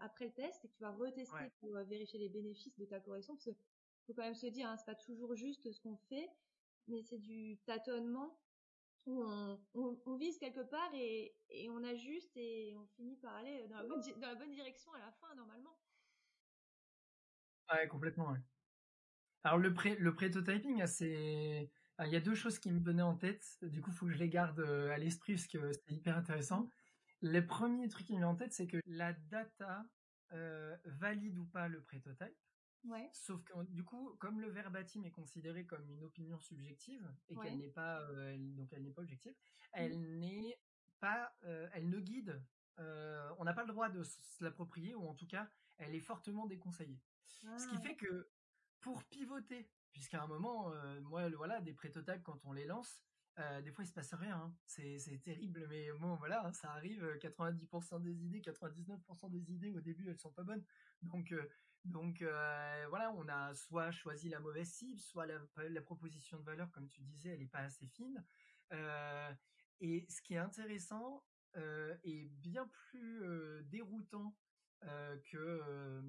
après 0.00 0.24
le 0.24 0.32
test 0.32 0.64
et 0.64 0.68
que 0.68 0.74
tu 0.74 0.82
vas 0.82 0.92
retester 0.92 1.50
pour 1.60 1.72
vérifier 1.72 2.18
les 2.18 2.30
bénéfices 2.30 2.78
de 2.78 2.86
ta 2.86 3.00
correction. 3.00 3.34
Parce 3.34 3.44
que 3.44 3.56
faut 4.06 4.14
quand 4.14 4.22
même 4.22 4.34
se 4.34 4.46
dire, 4.46 4.68
hein, 4.68 4.76
c'est 4.78 4.86
pas 4.86 4.94
toujours 4.94 5.34
juste 5.34 5.70
ce 5.70 5.80
qu'on 5.80 5.96
fait, 6.08 6.30
mais 6.88 7.02
c'est 7.02 7.18
du 7.18 7.58
tâtonnement 7.66 8.38
on, 9.06 10.16
vise 10.16 10.38
quelque 10.38 10.60
part 10.60 10.90
et, 10.94 11.34
on 11.70 11.82
ajuste 11.84 12.36
et 12.36 12.74
on 12.76 12.86
finit 12.96 13.16
par 13.16 13.34
aller 13.36 13.66
dans 13.68 13.76
la 13.76 14.34
bonne, 14.34 14.50
direction 14.50 14.92
à 14.94 14.98
la 14.98 15.12
fin 15.12 15.34
normalement. 15.34 15.78
Ouais, 17.72 17.88
complètement. 17.88 18.30
Ouais. 18.30 18.38
Alors 19.44 19.58
le 19.58 19.72
pré 19.72 19.96
le 19.96 20.14
prototyping, 20.14 20.86
c'est 20.86 21.70
il 22.04 22.10
y 22.10 22.16
a 22.16 22.20
deux 22.20 22.34
choses 22.34 22.58
qui 22.58 22.70
me 22.70 22.80
venaient 22.80 23.02
en 23.02 23.16
tête. 23.16 23.44
Du 23.62 23.80
coup, 23.80 23.90
il 23.90 23.96
faut 23.96 24.06
que 24.06 24.12
je 24.12 24.18
les 24.18 24.28
garde 24.28 24.60
euh, 24.60 24.90
à 24.90 24.98
l'esprit 24.98 25.34
parce 25.34 25.46
que 25.46 25.72
c'est 25.72 25.94
hyper 25.94 26.16
intéressant. 26.16 26.68
Le 27.22 27.40
premier 27.40 27.88
truc 27.88 28.06
qui 28.06 28.12
me 28.12 28.18
vient 28.18 28.28
en 28.28 28.36
tête, 28.36 28.52
c'est 28.52 28.66
que 28.66 28.78
la 28.86 29.14
data 29.14 29.84
euh, 30.32 30.76
valide 30.84 31.38
ou 31.38 31.46
pas 31.46 31.68
le 31.68 31.80
prototype. 31.82 32.36
Ouais. 32.84 33.08
Sauf 33.12 33.42
que 33.42 33.52
du 33.64 33.84
coup, 33.84 34.14
comme 34.18 34.40
le 34.40 34.48
verbatim 34.48 35.04
est 35.04 35.10
considéré 35.10 35.66
comme 35.66 35.88
une 35.90 36.04
opinion 36.04 36.38
subjective 36.38 37.10
et 37.28 37.36
qu'elle 37.36 37.58
n'est 37.58 37.68
pas 37.68 38.00
euh, 38.02 38.36
donc 38.38 38.72
elle 38.72 38.82
n'est 38.82 38.92
pas 38.92 39.02
objective, 39.02 39.32
mmh. 39.32 39.66
elle 39.72 40.18
n'est 40.18 40.58
pas 41.00 41.34
elle 41.72 41.88
ne 41.88 42.00
guide 42.00 42.40
on 43.38 43.44
n'a 43.44 43.54
pas 43.54 43.62
le 43.62 43.68
droit 43.68 43.88
de 43.88 44.02
se 44.02 44.44
l'approprier 44.44 44.94
ou 44.94 45.08
en 45.08 45.14
tout 45.14 45.26
cas, 45.26 45.48
elle 45.78 45.94
est 45.94 46.00
fortement 46.00 46.46
déconseillée. 46.46 47.00
Ce 47.26 47.68
qui 47.68 47.76
ah. 47.76 47.80
fait 47.80 47.96
que 47.96 48.28
pour 48.80 49.02
pivoter, 49.04 49.68
puisqu'à 49.92 50.22
un 50.22 50.26
moment, 50.26 50.72
euh, 50.72 51.00
moi, 51.00 51.28
voilà, 51.30 51.60
des 51.60 51.72
prototypes 51.72 52.22
quand 52.22 52.44
on 52.44 52.52
les 52.52 52.66
lance, 52.66 53.02
euh, 53.38 53.60
des 53.60 53.70
fois 53.70 53.84
il 53.84 53.86
se 53.86 53.92
passe 53.92 54.14
rien, 54.14 54.36
hein. 54.36 54.54
c'est 54.66 55.20
terrible, 55.22 55.66
mais 55.68 55.90
bon 55.92 56.14
voilà, 56.16 56.46
hein, 56.46 56.52
ça 56.52 56.70
arrive. 56.72 57.04
90% 57.20 58.00
des 58.02 58.24
idées, 58.24 58.40
99% 58.40 59.30
des 59.30 59.52
idées 59.52 59.72
au 59.72 59.80
début 59.80 60.08
elles 60.08 60.18
sont 60.18 60.32
pas 60.32 60.42
bonnes, 60.42 60.64
donc 61.02 61.32
euh, 61.32 61.46
donc 61.84 62.20
voilà, 62.88 63.12
on 63.16 63.28
a 63.28 63.54
soit 63.54 63.92
choisi 63.92 64.28
la 64.28 64.40
mauvaise 64.40 64.68
cible, 64.68 64.98
soit 64.98 65.26
la, 65.26 65.38
la 65.68 65.80
proposition 65.80 66.36
de 66.38 66.42
valeur, 66.42 66.70
comme 66.72 66.88
tu 66.88 67.00
disais, 67.02 67.30
elle 67.30 67.38
n'est 67.38 67.46
pas 67.46 67.60
assez 67.60 67.86
fine. 67.86 68.24
et 69.80 70.06
ce 70.08 70.20
qui 70.22 70.34
est 70.34 70.38
intéressant 70.38 71.22
et 72.02 72.24
bien 72.40 72.66
plus 72.66 73.22
déroutant 73.66 74.34
que 75.30 76.02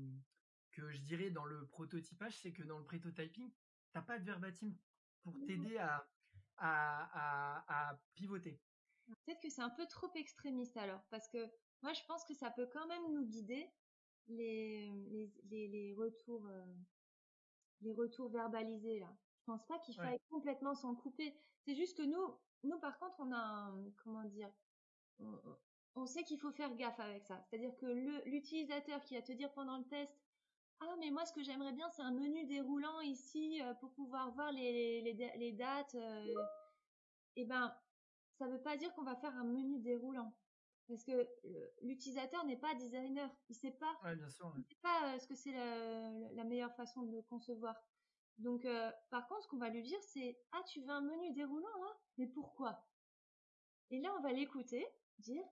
que 0.72 0.90
je 0.92 1.00
dirais 1.02 1.32
dans 1.32 1.46
le 1.46 1.66
prototypage, 1.66 2.38
c'est 2.38 2.54
que 2.54 2.64
dans 2.64 2.78
le 2.78 2.84
prototyping, 2.84 3.52
t'as 3.92 4.02
pas 4.02 4.20
de 4.20 4.24
verbatim 4.24 4.76
pour 5.24 5.36
t'aider 5.46 5.78
à, 5.78 6.08
à, 6.58 7.90
à, 7.90 8.00
pivoter. 8.16 8.60
Peut-être 9.26 9.42
que 9.42 9.50
c'est 9.50 9.62
un 9.62 9.70
peu 9.70 9.86
trop 9.86 10.12
extrémiste 10.16 10.76
alors, 10.78 11.02
parce 11.10 11.28
que 11.28 11.50
moi 11.82 11.94
je 11.94 12.02
pense 12.08 12.26
que 12.26 12.34
ça 12.34 12.52
peut 12.52 12.68
quand 12.72 12.88
même 12.88 13.14
nous 13.14 13.26
guider 13.26 13.70
les, 14.28 14.92
les, 15.50 15.68
les, 15.68 15.94
retours, 15.94 16.46
euh, 16.48 16.66
les 17.82 17.94
retours 17.94 18.30
verbalisés 18.30 19.00
là. 19.00 19.16
Je 19.40 19.46
pense 19.46 19.66
pas 19.66 19.80
qu'il 19.80 19.96
faille 19.96 20.20
complètement 20.30 20.76
s'en 20.76 20.94
couper. 20.94 21.34
C'est 21.62 21.76
juste 21.76 21.96
que 21.96 22.04
nous, 22.04 22.36
nous 22.64 22.80
par 22.80 23.00
contre, 23.00 23.16
on 23.20 23.32
a 23.32 23.38
un, 23.38 23.92
comment 24.04 24.26
dire, 24.26 24.52
on, 25.20 25.40
on 25.96 26.06
sait 26.06 26.24
qu'il 26.24 26.38
faut 26.38 26.52
faire 26.52 26.76
gaffe 26.76 27.00
avec 27.00 27.24
ça. 27.24 27.42
C'est-à-dire 27.44 27.76
que 27.78 27.86
l'utilisateur 28.30 29.04
qui 29.04 29.16
va 29.16 29.22
te 29.22 29.32
dire 29.32 29.52
pendant 29.54 29.78
le 29.78 29.86
test, 29.86 30.14
ah, 30.80 30.96
mais 31.00 31.10
moi, 31.10 31.26
ce 31.26 31.34
que 31.34 31.42
j'aimerais 31.42 31.74
bien, 31.74 31.90
c'est 31.90 32.04
un 32.04 32.12
menu 32.12 32.46
déroulant 32.46 33.02
ici 33.02 33.62
euh, 33.62 33.74
pour 33.76 33.92
pouvoir 33.94 34.32
voir 34.32 34.52
les, 34.52 35.02
les, 35.02 35.32
les 35.38 35.52
dates. 35.52 35.96
Euh. 35.96 36.36
Eh 37.36 37.46
ben, 37.46 37.76
ça 38.38 38.48
veut 38.48 38.62
pas 38.62 38.78
dire 38.78 38.94
qu'on 38.94 39.04
va 39.04 39.16
faire 39.16 39.36
un 39.36 39.44
menu 39.44 39.80
déroulant. 39.80 40.36
Parce 40.88 41.04
que 41.04 41.28
l'utilisateur 41.82 42.46
n'est 42.46 42.58
pas 42.58 42.76
designer. 42.76 43.30
Il 43.50 43.56
sait 43.56 43.72
pas. 43.72 43.98
bien 44.16 44.30
sûr, 44.30 44.54
Il 44.56 44.64
sait 44.64 44.82
pas 44.82 45.14
euh, 45.16 45.20
ce 45.20 45.28
que 45.28 45.36
c'est 45.36 45.52
la, 45.52 46.10
la, 46.34 46.44
meilleure 46.44 46.74
façon 46.76 47.02
de 47.04 47.12
le 47.12 47.22
concevoir. 47.24 47.76
Donc, 48.38 48.68
par 49.10 49.28
contre, 49.28 49.44
ce 49.44 49.48
qu'on 49.48 49.58
va 49.58 49.70
lui 49.70 49.82
dire, 49.82 50.02
c'est 50.04 50.40
Ah, 50.52 50.62
tu 50.68 50.82
veux 50.82 50.92
un 50.92 51.02
menu 51.02 51.32
déroulant 51.32 51.76
là 51.82 51.98
Mais 52.18 52.28
pourquoi? 52.28 52.88
Et 53.90 54.00
là, 54.00 54.14
on 54.18 54.22
va 54.22 54.32
l'écouter, 54.32 54.86
dire 55.18 55.44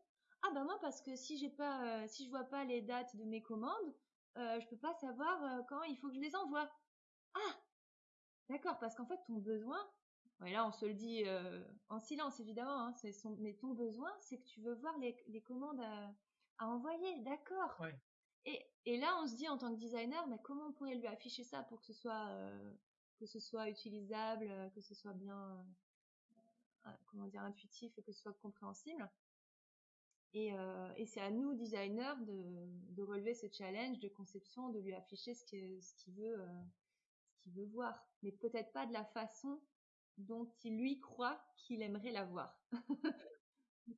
Ah 0.43 0.51
ben 0.53 0.63
moi, 0.65 0.77
parce 0.81 1.01
que 1.01 1.15
si 1.15 1.38
j'ai 1.38 1.49
pas, 1.49 2.07
si 2.07 2.25
je 2.25 2.29
vois 2.29 2.43
pas 2.43 2.63
les 2.63 2.83
dates 2.83 3.15
de 3.15 3.23
mes 3.23 3.41
commandes, 3.41 3.95
euh, 4.38 4.60
je 4.60 4.67
peux 4.67 4.78
pas 4.78 4.93
savoir 4.93 5.43
euh, 5.43 5.63
quand 5.69 5.84
il 5.84 5.98
faut 5.98 6.10
que 6.10 6.15
je 6.15 6.19
les 6.19 6.36
envoie. 6.36 6.69
Ah, 7.34 7.56
d'accord, 8.50 8.80
parce 8.80 8.95
qu'en 8.95 9.06
fait 9.06 9.19
ton 9.26 9.38
besoin, 9.38 9.80
là 10.39 10.65
on 10.65 10.71
se 10.71 10.86
le 10.86 10.93
dit 10.93 11.24
euh, 11.26 11.65
en 11.89 12.00
silence 12.00 12.39
évidemment, 12.39 12.88
hein, 12.88 12.93
c'est 12.93 13.12
son, 13.12 13.36
mais 13.39 13.56
ton 13.56 13.74
besoin, 13.74 14.12
c'est 14.19 14.38
que 14.39 14.45
tu 14.45 14.62
veux 14.62 14.76
voir 14.76 14.98
les, 14.98 15.15
les 15.28 15.41
commandes 15.41 15.82
à, 15.82 16.15
à 16.58 16.67
envoyer, 16.67 17.19
d'accord? 17.24 17.76
Ouais. 17.80 17.95
Et, 18.45 18.65
et 18.86 18.98
là 18.98 19.17
on 19.21 19.28
se 19.28 19.36
dit 19.36 19.50
en 19.50 19.58
tant 19.58 19.74
que 19.74 19.80
designer, 19.80 20.28
mais 20.28 20.39
comment 20.43 20.67
on 20.67 20.74
pourrait 20.74 20.95
lui 20.95 21.08
afficher 21.08 21.43
ça 21.43 21.63
pour 21.63 21.80
que 21.80 21.86
ce 21.86 21.93
soit 21.93 22.28
euh, 22.28 22.74
que 23.17 23.26
ce 23.26 23.39
soit 23.39 23.69
utilisable, 23.69 24.71
que 24.74 24.82
ce 24.82 24.93
soit 24.93 25.13
bien 25.13 25.65
comment 27.08 27.26
dire 27.26 27.41
intuitif 27.41 27.98
et 27.98 28.04
que 28.04 28.12
ce 28.12 28.21
soit 28.21 28.34
compréhensible? 28.34 29.10
Et, 30.36 30.54
euh, 30.54 30.91
et 30.98 31.06
c'est 31.06 31.21
à 31.21 31.32
nous, 31.32 31.56
designers, 31.56 32.13
de, 32.28 32.67
de, 32.93 33.02
relever 33.02 33.34
ce 33.34 33.48
challenge 33.50 34.00
de 34.00 34.10
conception, 34.10 34.69
de 34.69 34.80
lui 34.80 34.93
afficher 34.93 35.34
ce 35.34 35.45
qu'il 35.45 35.82
ce 35.82 35.95
qu'il 35.95 36.13
veut, 36.13 36.41
euh, 36.41 36.63
ce 37.30 37.38
qu'il 37.38 37.54
veut 37.54 37.65
voir. 37.67 38.06
Mais 38.21 38.34
peut-être 38.34 38.74
pas 38.74 38.86
de 38.86 38.91
la 38.91 39.06
façon 39.06 39.62
dont 40.17 40.52
il 40.65 40.78
lui 40.78 41.00
croit 41.00 41.41
qu'il 41.56 41.82
aimerait 41.82 42.12
la 42.12 42.26
voir. 42.26 42.62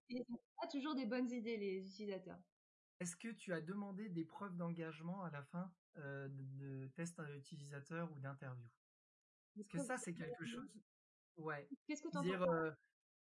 Ils 0.10 0.26
n'ont 0.30 0.39
pas 0.62 0.67
toujours 0.67 0.93
des 0.93 1.08
bonnes 1.08 1.32
idées, 1.32 1.58
les 1.58 1.88
utilisateurs. 1.88 2.39
Est-ce 3.00 3.15
que 3.15 3.30
tu 3.30 3.52
as 3.52 3.62
demandé 3.62 4.10
des 4.10 4.26
preuves 4.26 4.56
d'engagement 4.58 5.23
à 5.23 5.32
la 5.32 5.41
fin 5.41 5.73
euh, 5.97 6.28
de, 6.28 6.43
de 6.58 6.88
tests 6.89 7.19
utilisateur 7.36 8.12
ou 8.12 8.19
d'interview? 8.19 8.67
Est-ce 9.58 9.69
que 9.69 9.80
ça, 9.80 9.97
c'est 9.97 10.13
quelque 10.13 10.45
chose. 10.45 10.69
Ouais. 11.38 11.67
Qu'est-ce 11.88 12.04
que 12.04 12.10
tu 12.10 12.21
dire, 12.21 12.43
euh, 12.43 12.71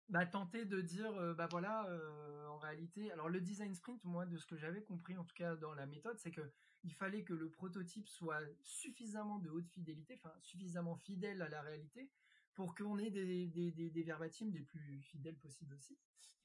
bah, 0.10 0.26
tenter 0.26 0.66
de 0.66 0.82
dire, 0.82 1.12
euh, 1.18 1.34
bah 1.34 1.48
voilà, 1.50 1.86
euh, 1.88 2.48
en 2.48 2.58
réalité, 2.58 3.12
alors 3.12 3.30
le 3.30 3.40
design 3.42 3.74
sprint, 3.74 4.04
moi, 4.04 4.26
de 4.26 4.38
ce 4.38 4.46
que 4.46 4.58
j'avais 4.58 4.84
compris, 4.84 5.18
en 5.18 5.24
tout 5.24 5.36
cas 5.36 5.56
dans 5.56 5.74
la 5.74 5.86
méthode, 5.86 6.18
c'est 6.20 6.32
que 6.32 6.52
il 6.84 6.94
fallait 6.94 7.24
que 7.24 7.34
le 7.34 7.50
prototype 7.50 8.08
soit 8.08 8.42
suffisamment 8.64 9.40
de 9.40 9.50
haute 9.50 9.70
fidélité, 9.70 10.16
enfin 10.16 10.34
suffisamment 10.40 10.96
fidèle 10.96 11.42
à 11.42 11.50
la 11.50 11.62
réalité, 11.62 12.12
pour 12.54 12.76
qu'on 12.76 12.98
ait 12.98 13.12
des, 13.12 13.48
des, 13.48 13.72
des, 13.72 13.90
des 13.90 14.04
verbatims 14.04 14.52
les 14.52 14.62
plus 14.62 15.02
fidèles 15.02 15.38
possibles 15.38 15.74
aussi. 15.76 15.98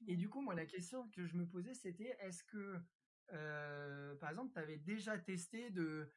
Et 0.07 0.15
du 0.15 0.29
coup, 0.29 0.41
moi, 0.41 0.53
la 0.53 0.65
question 0.65 1.09
que 1.09 1.25
je 1.25 1.35
me 1.35 1.47
posais, 1.47 1.73
c'était 1.73 2.15
est-ce 2.19 2.43
que, 2.43 2.79
euh, 3.33 4.15
par 4.15 4.29
exemple, 4.29 4.53
tu 4.53 4.59
avais 4.59 4.77
déjà 4.77 5.17
testé 5.17 5.71
de, 5.71 6.13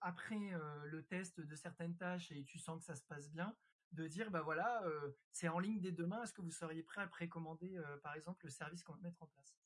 après 0.00 0.52
le 0.84 1.02
test 1.06 1.40
de 1.40 1.56
certaines 1.56 1.96
tâches 1.96 2.30
et 2.32 2.44
tu 2.44 2.58
sens 2.58 2.80
que 2.80 2.84
ça 2.84 2.94
se 2.94 3.04
passe 3.06 3.30
bien, 3.30 3.56
de 3.92 4.06
dire 4.06 4.30
bah 4.30 4.42
voilà 4.42 4.82
euh, 4.84 5.12
c'est 5.32 5.48
en 5.48 5.58
ligne 5.58 5.80
dès 5.80 5.92
demain 5.92 6.22
est-ce 6.22 6.32
que 6.32 6.42
vous 6.42 6.50
seriez 6.50 6.82
prêt 6.82 7.02
à 7.02 7.06
précommander 7.06 7.76
euh, 7.76 7.96
par 7.98 8.14
exemple 8.14 8.44
le 8.44 8.50
service 8.50 8.82
qu'on 8.82 8.94
va 8.94 9.00
mettre 9.00 9.22
en 9.22 9.26
place? 9.26 9.56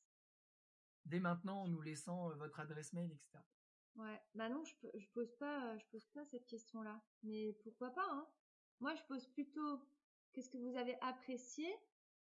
Dès 1.05 1.19
maintenant 1.19 1.63
en 1.63 1.67
nous 1.67 1.81
laissant 1.81 2.29
euh, 2.31 2.35
votre 2.35 2.59
adresse 2.59 2.93
mail 2.93 3.11
etc 3.11 3.39
ouais 3.95 4.21
bah 4.33 4.49
non 4.49 4.63
je, 4.63 4.73
je 4.95 5.07
pose 5.09 5.35
pas 5.37 5.77
je 5.77 5.85
pose 5.91 6.05
pas 6.07 6.25
cette 6.25 6.47
question 6.47 6.81
là 6.81 7.01
mais 7.21 7.53
pourquoi 7.63 7.91
pas 7.91 8.07
hein? 8.09 8.27
Moi 8.79 8.95
je 8.95 9.03
pose 9.03 9.27
plutôt 9.27 9.81
qu'est-ce 10.31 10.49
que 10.49 10.57
vous 10.57 10.75
avez 10.77 10.97
apprécié 11.01 11.67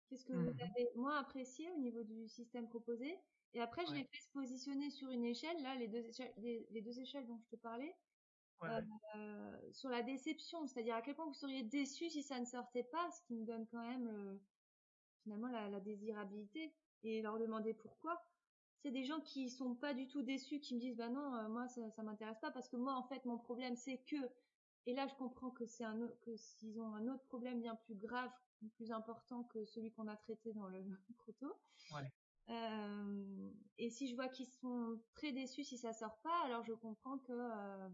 qu'est-ce 0.07 0.25
que 0.25 0.33
vous 0.33 0.51
mmh 0.51 0.61
avez 0.61 0.89
moins 0.95 1.17
apprécié 1.19 1.69
au 1.71 1.77
niveau 1.77 2.03
du 2.03 2.27
système 2.27 2.67
proposé. 2.67 3.15
Et 3.53 3.61
après 3.61 3.85
je 3.85 3.93
l'ai 3.93 4.03
fait 4.03 4.21
se 4.21 4.31
positionner 4.31 4.89
sur 4.89 5.09
une 5.11 5.25
échelle. 5.25 5.61
Là 5.61 5.75
les 5.75 5.87
deux 5.87 6.05
échelles 6.05 6.33
les 6.37 6.81
deux 6.81 6.99
échelles 6.99 7.27
dont 7.27 7.37
je 7.39 7.47
te 7.47 7.55
parlais 7.55 7.95
euh, 8.63 9.71
sur 9.71 9.89
la 9.89 10.01
déception, 10.01 10.65
c'est-à-dire 10.67 10.95
à 10.95 11.01
quel 11.01 11.15
point 11.15 11.25
vous 11.25 11.33
seriez 11.33 11.63
déçu 11.63 12.09
si 12.09 12.23
ça 12.23 12.39
ne 12.39 12.45
sortait 12.45 12.83
pas, 12.83 13.09
ce 13.11 13.21
qui 13.23 13.33
nous 13.33 13.45
donne 13.45 13.65
quand 13.67 13.81
même 13.81 14.07
euh, 14.07 14.37
finalement 15.23 15.47
la, 15.47 15.79
désirabilité 15.79 16.73
et 17.03 17.21
leur 17.21 17.39
demander 17.39 17.73
pourquoi. 17.73 18.21
C'est 18.81 18.91
des 18.91 19.03
gens 19.03 19.19
qui 19.19 19.49
sont 19.49 19.75
pas 19.75 19.93
du 19.93 20.07
tout 20.07 20.21
déçus, 20.21 20.59
qui 20.59 20.75
me 20.75 20.79
disent 20.79 20.97
bah 20.97 21.09
non, 21.09 21.35
euh, 21.35 21.49
moi 21.49 21.67
ça, 21.67 21.89
ça 21.91 22.03
m'intéresse 22.03 22.39
pas 22.39 22.51
parce 22.51 22.69
que 22.69 22.77
moi 22.77 22.93
en 22.95 23.03
fait 23.03 23.25
mon 23.25 23.37
problème 23.37 23.75
c'est 23.75 23.97
que 23.99 24.15
et 24.85 24.93
là 24.93 25.07
je 25.07 25.15
comprends 25.15 25.51
que 25.51 25.65
c'est 25.65 25.83
un 25.83 26.07
que 26.21 26.35
s'ils 26.35 26.79
ont 26.79 26.93
un 26.95 27.07
autre 27.07 27.23
problème 27.25 27.59
bien 27.59 27.75
plus 27.75 27.95
grave, 27.95 28.31
plus 28.75 28.91
important 28.91 29.43
que 29.43 29.65
celui 29.65 29.91
qu'on 29.91 30.07
a 30.07 30.15
traité 30.15 30.53
dans 30.53 30.67
le 30.67 30.79
proto. 31.17 31.53
Ouais. 31.93 32.11
Euh, 32.49 33.51
et 33.77 33.89
si 33.89 34.07
je 34.07 34.15
vois 34.15 34.27
qu'ils 34.27 34.47
sont 34.47 34.99
très 35.13 35.31
déçus 35.31 35.63
si 35.63 35.77
ça 35.77 35.93
sort 35.93 36.17
pas, 36.23 36.45
alors 36.45 36.63
je 36.63 36.73
comprends 36.73 37.19
que 37.19 37.31
euh, 37.31 37.89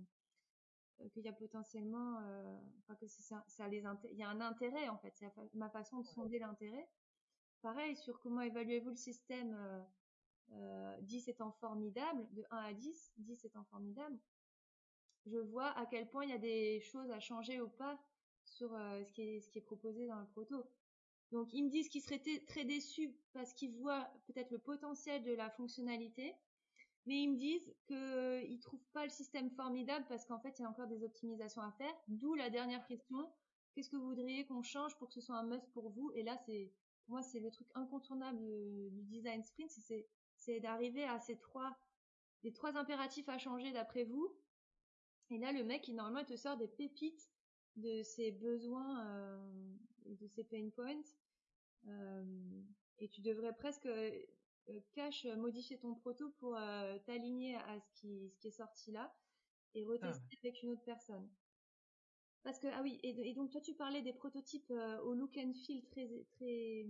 qu'il 1.13 1.23
y 1.23 1.27
a 1.27 1.33
potentiellement, 1.33 2.19
euh, 2.21 2.57
enfin 2.79 2.95
que 2.95 3.07
ça, 3.07 3.43
ça 3.47 3.67
les 3.67 3.83
il 4.11 4.17
y 4.17 4.23
a 4.23 4.29
un 4.29 4.41
intérêt 4.41 4.87
en 4.89 4.97
fait, 4.97 5.13
c'est 5.15 5.31
ma 5.53 5.69
façon 5.69 5.99
de 5.99 6.05
sonder 6.05 6.39
l'intérêt. 6.39 6.87
Pareil 7.61 7.95
sur 7.95 8.19
comment 8.19 8.41
évaluez-vous 8.41 8.91
le 8.91 8.95
système 8.95 9.55
euh, 9.55 9.81
euh, 10.53 10.97
10 11.01 11.29
étant 11.29 11.51
formidable, 11.51 12.27
de 12.33 12.43
1 12.51 12.57
à 12.57 12.73
10, 12.73 13.13
10 13.17 13.45
étant 13.45 13.63
formidable. 13.65 14.17
Je 15.25 15.37
vois 15.37 15.69
à 15.77 15.85
quel 15.87 16.07
point 16.07 16.23
il 16.23 16.29
y 16.29 16.33
a 16.33 16.37
des 16.37 16.79
choses 16.81 17.09
à 17.09 17.19
changer 17.19 17.59
ou 17.59 17.67
pas 17.67 17.99
sur 18.43 18.73
euh, 18.75 19.03
ce 19.03 19.11
qui 19.11 19.21
est 19.23 19.41
ce 19.41 19.49
qui 19.49 19.57
est 19.57 19.61
proposé 19.61 20.07
dans 20.07 20.19
le 20.19 20.27
proto. 20.27 20.63
Donc 21.31 21.53
ils 21.53 21.63
me 21.63 21.69
disent 21.69 21.89
qu'ils 21.89 22.03
seraient 22.03 22.21
très 22.45 22.65
déçus 22.65 23.11
parce 23.33 23.53
qu'ils 23.53 23.71
voient 23.71 24.07
peut-être 24.27 24.51
le 24.51 24.59
potentiel 24.59 25.23
de 25.23 25.33
la 25.33 25.49
fonctionnalité, 25.49 26.35
mais 27.05 27.21
ils 27.21 27.31
me 27.31 27.37
disent 27.37 27.73
qu'ils 27.85 28.59
trouvent 28.59 28.87
pas 28.93 29.03
le 29.03 29.11
système 29.11 29.49
formidable 29.51 30.05
parce 30.09 30.25
qu'en 30.25 30.39
fait, 30.39 30.57
il 30.57 30.63
y 30.63 30.65
a 30.65 30.69
encore 30.69 30.87
des 30.87 31.03
optimisations 31.03 31.61
à 31.61 31.71
faire. 31.71 31.93
D'où 32.07 32.33
la 32.33 32.49
dernière 32.49 32.85
question. 32.87 33.31
Qu'est-ce 33.73 33.89
que 33.89 33.97
vous 33.97 34.07
voudriez 34.07 34.45
qu'on 34.45 34.63
change 34.63 34.97
pour 34.97 35.09
que 35.09 35.13
ce 35.13 35.21
soit 35.21 35.35
un 35.35 35.43
must 35.43 35.69
pour 35.73 35.89
vous? 35.89 36.11
Et 36.15 36.23
là, 36.23 36.37
c'est, 36.45 36.71
moi, 37.07 37.21
c'est 37.21 37.39
le 37.39 37.51
truc 37.51 37.67
incontournable 37.75 38.39
du 38.39 39.03
design 39.03 39.43
sprint, 39.43 39.69
c'est, 39.69 40.07
c'est 40.37 40.59
d'arriver 40.59 41.03
à 41.03 41.19
ces 41.19 41.37
trois, 41.37 41.77
les 42.43 42.53
trois 42.53 42.77
impératifs 42.77 43.27
à 43.29 43.37
changer 43.37 43.71
d'après 43.71 44.05
vous. 44.05 44.33
Et 45.29 45.37
là, 45.37 45.51
le 45.51 45.63
mec, 45.63 45.87
il, 45.87 45.95
normalement, 45.95 46.23
te 46.23 46.35
sort 46.35 46.57
des 46.57 46.67
pépites 46.67 47.29
de 47.75 48.01
ses 48.03 48.31
besoins 48.31 49.05
euh, 49.05 49.75
de 50.05 50.27
ses 50.27 50.43
pain 50.43 50.69
points. 50.69 51.01
Euh, 51.87 52.61
et 52.99 53.09
tu 53.09 53.21
devrais 53.21 53.53
presque 53.53 53.85
euh, 53.85 54.23
cache 54.93 55.25
euh, 55.25 55.35
modifier 55.35 55.79
ton 55.79 55.95
proto 55.95 56.29
pour 56.39 56.55
euh, 56.55 56.97
t'aligner 57.05 57.55
à 57.55 57.79
ce 57.79 57.91
qui, 57.93 58.29
ce 58.29 58.39
qui 58.39 58.47
est 58.47 58.51
sorti 58.51 58.91
là 58.91 59.15
et 59.73 59.83
Ah 59.83 59.87
retester 59.87 60.37
avec 60.43 60.63
une 60.63 60.71
autre 60.71 60.83
personne. 60.85 61.29
Parce 62.43 62.59
que 62.59 62.67
ah 62.67 62.81
oui 62.81 62.99
et, 63.03 63.33
donc 63.33 63.51
toi 63.51 63.61
tu 63.61 63.73
parlais 63.73 64.01
des 64.01 64.13
prototypes 64.13 64.71
au 65.03 65.13
look 65.13 65.37
and 65.37 65.53
feel 65.53 65.83
très 65.85 66.07
très 66.31 66.85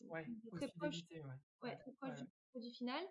Ouais, 0.00 0.26
haute 0.46 0.56
très 0.56 0.68
proche 0.68 0.96
fidélité, 0.96 1.20
ouais. 1.20 1.26
ouais, 1.62 1.68
Ouais, 1.70 1.76
très 1.76 1.92
proche 1.92 2.10
ouais. 2.10 2.22
du 2.22 2.30
produit 2.50 2.70
final. 2.70 3.04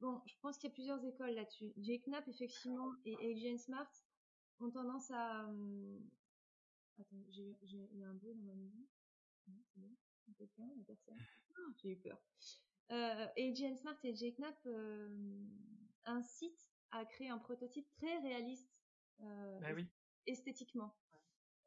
Bon, 0.00 0.22
je 0.26 0.34
pense 0.40 0.56
qu'il 0.56 0.68
y 0.68 0.72
a 0.72 0.74
plusieurs 0.74 1.04
écoles 1.04 1.32
là-dessus. 1.32 1.72
Jake 1.76 2.06
Knapp 2.06 2.26
effectivement 2.28 2.92
et 3.04 3.16
AJ 3.16 3.58
Smart 3.58 3.90
ont 4.60 4.70
tendance 4.70 5.10
à 5.10 5.42
attends 7.00 7.24
j'ai 7.30 7.56
il 7.62 7.98
y 7.98 8.04
a 8.04 8.08
un 8.08 8.14
bruit 8.14 8.34
dans 8.34 8.44
ma 8.44 8.54
maison. 8.54 8.86
Non, 9.48 9.62
c'est 9.64 9.80
bon. 9.80 9.96
Quelqu'un, 10.36 10.68
personne. 10.86 11.18
Oh, 11.58 11.72
j'ai 11.82 11.90
eu 11.90 11.96
peur. 11.96 12.18
Euh, 12.90 13.26
et 13.36 13.54
Jane 13.54 13.76
Smart 13.76 13.98
et 14.02 14.14
Jake 14.14 14.38
Knapp 14.38 14.58
euh, 14.66 15.44
incitent 16.04 16.70
à 16.90 17.04
créer 17.04 17.28
un 17.28 17.38
prototype 17.38 17.88
très 17.90 18.18
réaliste 18.18 18.72
euh, 19.20 19.60
Bah 19.60 19.72
oui. 19.74 19.86
esthétiquement. 20.26 20.94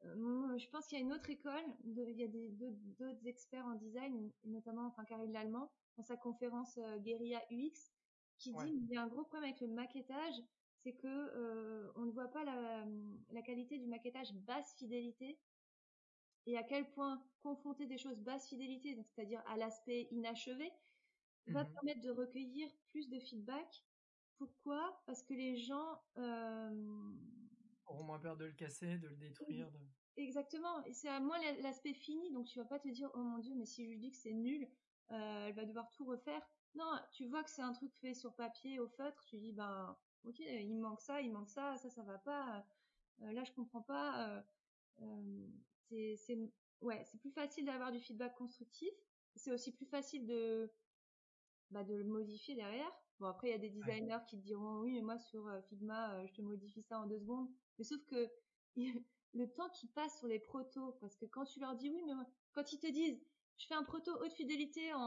Euh, 0.04 0.58
je 0.58 0.68
pense 0.70 0.88
qu'il 0.88 0.98
y 0.98 1.02
a 1.02 1.04
une 1.04 1.14
autre 1.14 1.30
école, 1.30 1.64
de- 1.84 2.08
il 2.10 2.18
y 2.18 2.24
a 2.24 2.28
d'autres 2.28 3.28
experts 3.28 3.66
en 3.68 3.76
design, 3.76 4.32
notamment 4.44 4.88
enfin 4.88 5.06
Karine 5.06 5.32
Lallemand, 5.32 5.72
dans 5.98 6.04
sa 6.04 6.18
conférence 6.18 6.80
Guerilla 7.00 7.44
UX, 7.52 7.92
qui 8.40 8.54
Ouais. 8.54 8.66
dit 8.66 8.72
qu'il 8.72 8.88
y 8.90 8.98
a 8.98 9.04
un 9.04 9.08
gros 9.08 9.24
problème 9.26 9.50
avec 9.52 9.62
le 9.62 9.68
maquettage, 9.68 10.42
c'est 10.84 10.96
que 10.96 11.08
euh, 11.08 11.92
on 11.96 12.06
ne 12.06 12.12
voit 12.12 12.30
pas 12.30 12.44
la, 12.44 12.88
la 13.30 13.42
qualité 13.44 13.78
du 13.78 13.86
maquettage 13.86 14.34
basse 14.34 14.74
fidélité 14.80 15.40
et 16.48 16.58
à 16.58 16.64
quel 16.64 16.90
point 16.90 17.24
confronter 17.44 17.86
des 17.86 18.00
choses 18.00 18.20
basse 18.22 18.50
fidélité, 18.50 18.96
c'est-à-dire 19.04 19.44
à 19.46 19.58
l'aspect 19.58 20.08
inachevé, 20.10 20.72
va 21.47 21.65
Mhm. 21.65 21.73
permettre 21.73 22.01
de 22.01 22.10
recueillir 22.12 22.69
plus 22.88 23.10
de 23.10 23.19
feedback. 23.19 23.86
Pourquoi? 24.38 25.04
Parce 25.06 25.23
que 25.23 25.34
les 25.34 25.56
gens 25.56 26.01
Auront 27.86 28.04
moins 28.04 28.19
peur 28.19 28.38
de 28.38 28.45
le 28.45 28.54
casser, 28.54 28.97
de 28.97 29.08
le 29.08 29.17
détruire. 29.17 29.71
De... 29.71 29.80
Exactement, 30.17 30.84
c'est 30.91 31.08
à 31.10 31.19
moi 31.21 31.39
la- 31.39 31.54
l'aspect 31.62 31.93
fini, 31.93 32.32
donc 32.32 32.45
tu 32.47 32.60
vas 32.60 32.65
pas 32.65 32.80
te 32.80 32.89
dire 32.89 33.12
oh 33.13 33.19
mon 33.23 33.38
dieu, 33.39 33.56
mais 33.56 33.65
si 33.65 33.86
je 33.86 33.89
lui 33.91 33.97
dis 33.97 34.12
que 34.12 34.17
c'est 34.17 34.34
nul, 34.34 34.65
euh, 35.12 35.47
elle 35.47 35.56
va 35.56 35.65
devoir 35.65 35.89
tout 35.89 36.06
refaire. 36.06 36.45
Non, 36.75 36.99
tu 37.13 37.25
vois 37.25 37.43
que 37.43 37.49
c'est 37.49 37.62
un 37.62 37.71
truc 37.73 37.93
fait 37.93 38.13
sur 38.13 38.36
papier 38.36 38.80
au 38.80 38.88
feutre, 38.88 39.23
tu 39.25 39.38
dis 39.38 39.54
ben 39.54 39.97
ok, 40.23 40.39
il 40.39 40.75
manque 40.80 40.99
ça, 41.01 41.21
il 41.21 41.32
manque 41.32 41.49
ça, 41.49 41.77
ça 41.77 41.89
ça 41.89 42.04
va 42.04 42.19
pas, 42.19 42.65
euh, 43.21 43.32
là 43.34 43.43
je 43.45 43.51
comprends 43.54 43.84
pas. 43.84 44.43
euh, 44.99 45.47
c'est 46.15 46.38
ouais, 46.82 47.04
c'est 47.06 47.19
plus 47.19 47.32
facile 47.32 47.65
d'avoir 47.65 47.91
du 47.91 47.99
feedback 47.99 48.36
constructif, 48.36 48.89
c'est 49.36 49.51
aussi 49.51 49.73
plus 49.73 49.86
facile 49.86 50.25
de 50.25 50.71
bah, 51.72 51.84
de 51.84 51.96
le 51.96 52.04
modifier 52.06 52.56
derrière. 52.56 52.92
Bon 53.20 53.28
après 53.28 53.50
il 53.50 53.52
y 53.52 53.56
a 53.56 53.60
des 53.60 53.70
designers 53.70 54.20
qui 54.28 54.38
te 54.38 54.44
diront 54.44 54.80
oui 54.82 54.94
mais 54.94 55.02
moi 55.02 55.18
sur 55.18 55.48
euh, 55.48 55.62
Figma 55.62 56.16
euh, 56.16 56.28
je 56.28 56.34
te 56.34 56.42
modifie 56.42 56.82
ça 56.82 57.00
en 57.00 57.06
deux 57.08 57.20
secondes, 57.20 57.50
mais 57.78 57.84
sauf 57.84 58.04
que 58.06 58.30
le 59.34 59.54
temps 59.54 59.70
qui 59.70 59.88
passe 59.88 60.18
sur 60.20 60.28
les 60.28 60.40
protos, 60.40 60.94
parce 61.00 61.16
que 61.18 61.26
quand 61.26 61.46
tu 61.46 61.60
leur 61.60 61.76
dis 61.76 61.90
oui, 61.92 62.04
mais 62.06 62.14
quand 62.54 62.72
ils 62.74 62.80
te 62.80 62.88
disent 62.92 63.22
je 63.58 63.68
fais 63.68 63.76
un 63.76 63.84
proto 63.84 64.12
haute 64.20 64.34
fidélité 64.34 64.92
en, 64.94 65.00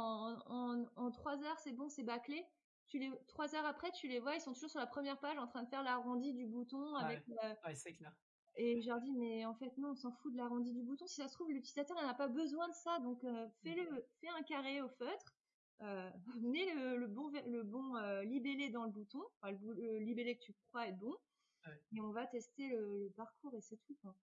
en, 0.46 0.84
en 0.96 1.10
3 1.10 1.42
heures, 1.42 1.58
c'est 1.58 1.72
bon, 1.72 1.88
c'est 1.88 2.04
bâclé. 2.04 2.46
Tu 2.86 2.98
les, 2.98 3.10
trois 3.26 3.54
heures 3.56 3.64
après, 3.66 3.90
tu 3.92 4.06
les 4.08 4.20
vois, 4.20 4.36
ils 4.36 4.40
sont 4.40 4.52
toujours 4.52 4.70
sur 4.70 4.78
la 4.78 4.86
première 4.86 5.18
page 5.18 5.38
en 5.38 5.46
train 5.48 5.62
de 5.64 5.68
faire 5.68 5.82
l'arrondi 5.82 6.32
du 6.34 6.46
bouton 6.46 6.94
avec, 6.94 7.24
euh, 7.42 7.54
Ouais, 7.64 7.74
c'est 7.74 7.94
clair. 7.94 8.12
et 8.56 8.80
je 8.80 8.86
leur 8.88 9.00
dis, 9.00 9.12
mais 9.12 9.44
en 9.46 9.54
fait, 9.54 9.76
non, 9.78 9.90
on 9.92 9.94
s'en 9.96 10.12
fout 10.12 10.32
de 10.32 10.36
l'arrondi 10.38 10.72
du 10.72 10.82
bouton. 10.84 11.06
Si 11.06 11.16
ça 11.16 11.26
se 11.28 11.32
trouve, 11.34 11.50
l'utilisateur 11.50 11.96
n'en 12.00 12.08
a 12.08 12.14
pas 12.14 12.28
besoin 12.28 12.68
de 12.68 12.74
ça. 12.74 13.00
Donc, 13.00 13.24
euh, 13.24 13.48
fais-le, 13.62 14.06
fais 14.20 14.28
un 14.28 14.42
carré 14.42 14.80
au 14.82 14.88
feutre, 14.88 15.33
euh, 15.82 16.10
mets 16.40 16.74
le, 16.74 16.96
le 16.96 17.06
bon, 17.08 17.28
ver- 17.30 17.46
le 17.48 17.62
bon 17.62 17.96
euh, 17.96 18.22
libellé 18.24 18.70
dans 18.70 18.84
le 18.84 18.90
bouton, 18.92 19.22
enfin, 19.40 19.52
le, 19.52 19.98
libellé 19.98 20.36
que 20.38 20.44
tu 20.44 20.54
crois 20.68 20.88
être 20.88 20.98
bon, 20.98 21.14
Ouais. 21.66 21.80
et 21.96 22.00
on 22.00 22.12
va 22.12 22.26
tester 22.26 22.68
le, 22.68 23.04
le 23.04 23.10
parcours 23.10 23.54
et 23.56 23.60
c'est 23.62 23.78
tout. 23.78 23.96
quoi. 24.02 24.14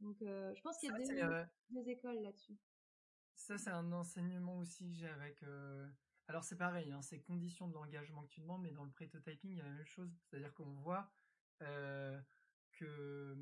Donc, 0.00 0.20
euh, 0.22 0.54
je 0.54 0.60
pense 0.62 0.78
qu'il 0.78 0.90
y 0.90 0.92
a 0.92 0.96
Ça, 0.96 0.98
deux, 0.98 1.04
c'est, 1.06 1.22
euh, 1.22 1.44
deux 1.70 1.88
écoles 1.88 2.20
là-dessus. 2.20 2.58
Ça, 3.34 3.56
c'est 3.58 3.70
un 3.70 3.92
enseignement 3.92 4.58
aussi 4.58 4.88
que 4.88 4.94
j'ai 4.94 5.08
avec. 5.08 5.42
Alors, 6.28 6.42
c'est 6.44 6.56
pareil, 6.56 6.90
hein, 6.90 7.02
c'est 7.02 7.20
conditions 7.20 7.68
de 7.68 7.74
l'engagement 7.74 8.22
que 8.24 8.28
tu 8.28 8.40
demandes, 8.40 8.62
mais 8.62 8.72
dans 8.72 8.84
le 8.84 8.90
prototyping, 8.90 9.52
il 9.52 9.58
y 9.58 9.60
a 9.60 9.64
la 9.64 9.70
même 9.70 9.86
chose. 9.86 10.10
C'est-à-dire 10.24 10.52
qu'on 10.54 10.74
voit 10.74 11.12
que 12.72 13.36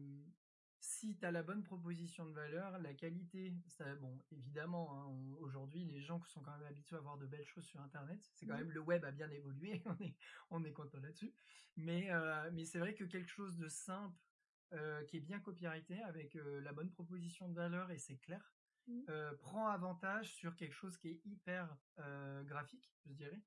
si 0.85 1.17
tu 1.17 1.25
as 1.25 1.31
la 1.31 1.43
bonne 1.43 1.63
proposition 1.63 2.27
de 2.27 2.33
valeur, 2.33 2.79
la 2.79 2.93
qualité, 2.95 3.55
ça, 3.69 3.95
bon, 3.97 4.23
évidemment, 4.31 4.93
hein, 5.01 5.35
aujourd'hui, 5.41 5.85
les 5.87 6.03
gens 6.03 6.23
sont 6.25 6.43
quand 6.43 6.53
même 6.59 6.67
habitués 6.67 6.97
à 6.97 7.01
voir 7.01 7.17
de 7.17 7.27
belles 7.27 7.47
choses 7.47 7.65
sur 7.65 7.81
Internet. 7.81 8.21
C'est 8.35 8.47
quand 8.47 8.55
Mhm. 8.55 8.59
même 8.59 8.71
le 8.71 8.81
web 8.81 9.05
a 9.05 9.11
bien 9.11 9.31
évolué, 9.31 9.83
on 9.87 9.99
est, 10.01 10.17
on 10.51 10.63
est 10.65 10.73
content 10.73 10.99
là-dessus. 11.01 11.35
Mais, 11.77 12.11
euh, 12.13 12.51
mais 12.53 12.65
c'est 12.67 12.79
vrai 12.79 12.95
que 12.95 13.05
quelque 13.05 13.31
chose 13.31 13.57
de 13.57 13.69
simple, 13.69 14.21
euh, 14.75 15.05
qui 15.05 15.17
est 15.17 15.21
bien 15.21 15.41
copyrighté, 15.41 16.03
avec 16.03 16.37
euh, 16.37 16.61
la 16.61 16.73
bonne 16.73 16.91
proposition 16.91 17.49
de 17.49 17.55
valeur 17.55 17.91
et 17.91 17.99
c'est 17.99 18.19
clair, 18.19 18.55
euh, 19.09 19.35
prend 19.37 19.69
avantage 19.69 20.35
sur 20.35 20.55
quelque 20.55 20.75
chose 20.75 20.99
qui 20.99 21.09
est 21.09 21.21
hyper 21.25 21.77
graphique, 22.45 22.95
je 23.07 23.15
dirais. 23.15 23.41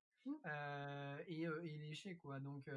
Euh, 0.46 1.22
et, 1.26 1.42
et 1.42 1.78
léché, 1.78 2.16
quoi. 2.18 2.40
Donc, 2.40 2.68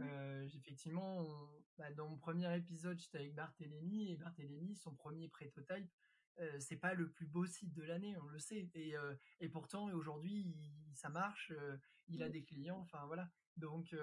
euh, 0.00 0.42
effectivement, 0.44 1.20
on- 1.20 1.64
bah, 1.76 1.92
dans 1.92 2.08
mon 2.08 2.18
premier 2.18 2.54
épisode, 2.56 2.98
j'étais 2.98 3.18
avec 3.18 3.34
Barthélémy, 3.34 4.10
et 4.10 4.16
Barthélémy, 4.16 4.76
son 4.76 4.94
premier 4.94 5.28
prototype, 5.28 5.90
euh, 6.38 6.58
c'est 6.60 6.76
pas 6.78 6.94
le 6.94 7.10
plus 7.10 7.26
beau 7.26 7.46
site 7.46 7.72
de 7.74 7.82
l'année, 7.82 8.16
on 8.18 8.26
le 8.28 8.38
sait. 8.38 8.70
Et, 8.74 8.96
euh, 8.96 9.14
et 9.40 9.48
pourtant, 9.48 9.86
aujourd'hui, 9.92 10.54
ça 10.94 11.08
marche, 11.10 11.50
euh, 11.52 11.78
il 12.08 12.22
a 12.22 12.28
Mhm. 12.28 12.32
des 12.32 12.44
clients, 12.44 12.78
enfin 12.80 13.06
voilà. 13.06 13.30
Donc, 13.56 13.94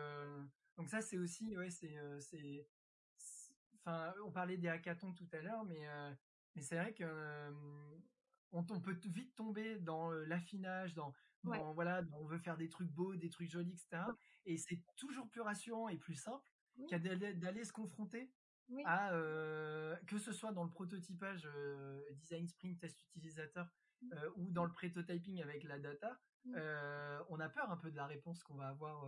donc 0.78 0.90
ça, 0.90 1.02
c'est 1.02 1.18
aussi, 1.18 1.58
ouais, 1.58 1.70
c'est, 1.72 1.96
c'est, 2.20 2.70
enfin, 3.80 4.14
on 4.24 4.32
parlait 4.32 4.58
des 4.58 4.68
hackathons 4.68 5.14
tout 5.14 5.28
à 5.32 5.42
l'heure, 5.42 5.66
mais, 5.66 5.88
mais 6.56 6.62
c'est 6.62 6.76
vrai 6.78 6.94
que 6.94 7.04
euh, 7.04 7.52
on, 8.52 8.60
on 8.70 8.82
peut 8.82 8.98
vite 9.06 9.36
tomber 9.36 9.80
dans 9.80 10.12
l'affinage, 10.12 10.94
dans, 10.94 11.14
Ouais. 11.50 11.74
voilà, 11.74 12.02
on 12.14 12.26
veut 12.26 12.40
faire 12.40 12.58
des 12.58 12.70
trucs 12.70 12.90
beaux, 12.92 13.16
des 13.16 13.30
trucs 13.30 13.50
jolis, 13.50 13.72
etc. 13.74 14.04
Et 14.46 14.58
c'est 14.58 14.82
toujours 14.96 15.30
plus 15.30 15.42
rassurant 15.42 15.90
et 15.90 15.98
plus 15.98 16.16
simple 16.16 16.50
Oui. 16.78 16.88
qu'à 16.88 17.00
d'aller 17.00 17.64
se 17.66 17.74
confronter 17.74 18.32
Oui. 18.70 18.84
à 18.86 19.14
euh, 19.14 19.96
que 20.08 20.18
ce 20.18 20.32
soit 20.32 20.52
dans 20.52 20.64
le 20.64 20.70
prototypage 20.72 21.46
euh, 21.48 22.02
design 22.16 22.48
sprint 22.48 22.80
test 22.80 23.02
utilisateur 23.04 23.68
Mm. 24.02 24.14
euh, 24.14 24.30
ou 24.36 24.52
dans 24.52 24.64
le 24.64 24.72
prototyping 24.72 25.42
avec 25.42 25.64
la 25.64 25.80
data 25.80 26.20
Mm. 26.46 26.54
euh, 26.56 27.20
on 27.30 27.40
a 27.40 27.50
peur 27.50 27.72
un 27.72 27.78
peu 27.78 27.90
de 27.90 27.96
la 27.96 28.06
réponse 28.06 28.44
qu'on 28.44 28.54
va 28.56 28.68
avoir 28.68 29.08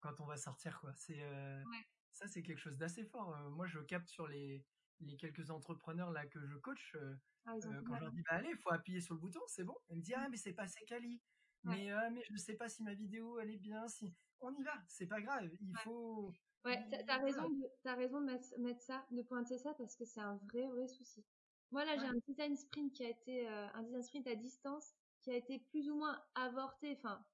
quand 0.00 0.20
on 0.20 0.26
va 0.26 0.36
sortir 0.36 0.80
quoi 0.80 0.92
c'est 0.96 1.22
Ouais. 1.22 1.86
ça 2.10 2.26
c'est 2.26 2.42
quelque 2.42 2.58
chose 2.58 2.76
d'assez 2.76 3.04
fort 3.04 3.36
moi 3.50 3.66
je 3.68 3.78
capte 3.78 4.08
sur 4.08 4.26
les 4.26 4.64
les 4.98 5.16
quelques 5.16 5.50
entrepreneurs 5.50 6.10
là 6.10 6.26
que 6.26 6.44
je 6.44 6.56
coach 6.56 6.96
Ah, 7.44 7.54
ils 7.56 7.62
quand 7.62 7.70
je 7.70 8.00
leur 8.00 8.08
hein. 8.08 8.10
dis 8.12 8.22
bah 8.22 8.34
allez 8.38 8.56
faut 8.56 8.72
appuyer 8.72 9.00
sur 9.00 9.14
le 9.14 9.20
bouton 9.20 9.40
c'est 9.46 9.62
bon 9.62 9.76
elle 9.90 9.98
me 9.98 10.02
dit 10.02 10.14
ah 10.14 10.26
mais 10.28 10.36
c'est 10.36 10.52
pas 10.54 10.64
assez 10.64 10.84
quali 10.86 11.22
Ouais. 11.64 11.76
mais 11.76 11.92
euh, 11.92 12.10
mais 12.12 12.22
je 12.30 12.36
sais 12.36 12.54
pas 12.54 12.68
si 12.68 12.82
ma 12.82 12.94
vidéo 12.94 13.38
elle 13.40 13.50
est 13.50 13.56
bien 13.58 13.88
si 13.88 14.14
on 14.40 14.54
y 14.54 14.62
va 14.62 14.74
c'est 14.86 15.06
pas 15.06 15.20
grave 15.20 15.50
il 15.60 15.68
Ouais. 15.72 15.80
faut 15.82 16.32
Ouais, 16.66 16.84
t'as, 17.06 17.18
raison, 17.18 17.48
de, 17.48 17.64
t'as 17.84 17.94
raison 17.94 18.20
de 18.20 18.26
mettre, 18.26 18.48
mettre 18.58 18.80
ça, 18.82 19.06
de 19.12 19.22
pointer 19.22 19.56
ça 19.56 19.72
parce 19.74 19.94
que 19.94 20.04
c'est 20.04 20.20
un 20.20 20.34
vrai, 20.52 20.66
vrai 20.66 20.88
souci. 20.88 21.24
Moi 21.70 21.84
là, 21.84 21.96
j'ai 21.96 22.06
un 22.06 22.14
design 22.26 22.56
sprint 22.56 22.92
qui 22.92 23.04
a 23.04 23.08
été, 23.08 23.48
euh, 23.48 23.68
un 23.72 23.82
design 23.84 24.02
sprint 24.02 24.26
à 24.26 24.34
distance 24.34 24.94
qui 25.22 25.30
a 25.30 25.36
été 25.36 25.60
plus 25.60 25.88
ou 25.88 25.94
moins 25.94 26.20
avorté. 26.34 26.96
Enfin, 26.96 27.24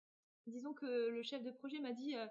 disons 0.47 0.75
que 0.75 1.09
le 1.09 1.23
chef 1.23 1.43
de 1.43 1.51
projet 1.51 1.79
m'a 1.81 1.93
dit, 1.93 2.15
euh, 2.15 2.27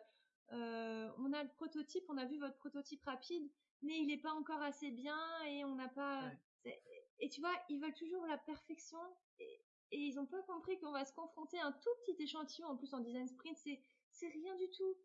euh, 0.51 1.11
on 1.17 1.33
a 1.33 1.41
le 1.41 1.49
prototype, 1.49 2.03
on 2.07 2.17
a 2.17 2.25
vu 2.25 2.37
votre 2.37 2.57
prototype 2.57 3.03
rapide, 3.03 3.49
mais 3.81 3.97
il 3.97 4.05
n'est 4.05 4.21
pas 4.21 4.33
encore 4.33 4.61
assez 4.61 4.91
bien 4.91 5.17
et 5.47 5.63
on 5.65 5.73
n'a 5.73 5.89
pas. 5.89 6.31
Ouais. 6.65 6.83
Et 7.19 7.29
tu 7.29 7.41
vois, 7.41 7.53
ils 7.69 7.79
veulent 7.79 7.95
toujours 7.95 8.27
la 8.27 8.37
perfection 8.37 8.99
et, 9.39 9.65
et 9.91 9.97
ils 9.99 10.15
n'ont 10.15 10.25
pas 10.25 10.41
compris 10.43 10.79
qu'on 10.79 10.91
va 10.91 11.05
se 11.05 11.13
confronter 11.13 11.59
à 11.59 11.67
un 11.67 11.71
tout 11.73 11.89
petit 12.05 12.21
échantillon. 12.23 12.67
En 12.67 12.77
plus, 12.77 12.93
en 12.93 12.99
design 12.99 13.27
sprint, 13.27 13.57
c'est 13.57 13.79
c'est 14.11 14.27
rien 14.29 14.55
du 14.55 14.69
tout. 14.71 14.97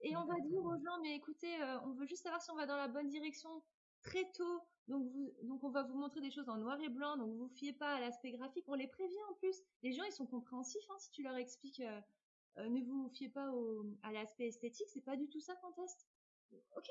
Et 0.00 0.16
on 0.16 0.24
va 0.24 0.40
dire 0.40 0.64
aux 0.64 0.76
gens, 0.78 1.00
mais 1.02 1.14
écoutez, 1.16 1.62
euh, 1.62 1.80
on 1.82 1.92
veut 1.92 2.06
juste 2.06 2.22
savoir 2.24 2.42
si 2.42 2.50
on 2.50 2.56
va 2.56 2.66
dans 2.66 2.76
la 2.76 2.88
bonne 2.88 3.08
direction 3.08 3.62
très 4.02 4.30
tôt. 4.32 4.60
Donc, 4.88 5.12
donc 5.44 5.62
on 5.62 5.70
va 5.70 5.84
vous 5.84 5.94
montrer 5.96 6.20
des 6.20 6.30
choses 6.30 6.48
en 6.48 6.56
noir 6.58 6.80
et 6.80 6.88
blanc. 6.88 7.16
Donc 7.16 7.34
vous 7.36 7.48
fiez 7.48 7.72
pas 7.72 7.94
à 7.94 8.00
l'aspect 8.00 8.32
graphique. 8.32 8.64
On 8.68 8.74
les 8.74 8.88
prévient 8.88 9.22
en 9.30 9.34
plus. 9.34 9.56
Les 9.82 9.92
gens, 9.92 10.04
ils 10.04 10.12
sont 10.12 10.26
compréhensifs 10.26 10.84
hein, 10.90 10.98
si 10.98 11.10
tu 11.12 11.22
leur 11.22 11.36
expliques. 11.36 11.80
euh, 11.80 12.68
ne 12.68 12.82
vous 12.82 13.08
fiez 13.10 13.28
pas 13.28 13.50
à 14.02 14.12
l'aspect 14.12 14.48
esthétique, 14.48 14.88
c'est 14.92 15.00
pas 15.04 15.16
du 15.16 15.28
tout 15.28 15.40
ça 15.40 15.54
qu'on 15.56 15.72
teste. 15.72 16.06
Ok, 16.76 16.88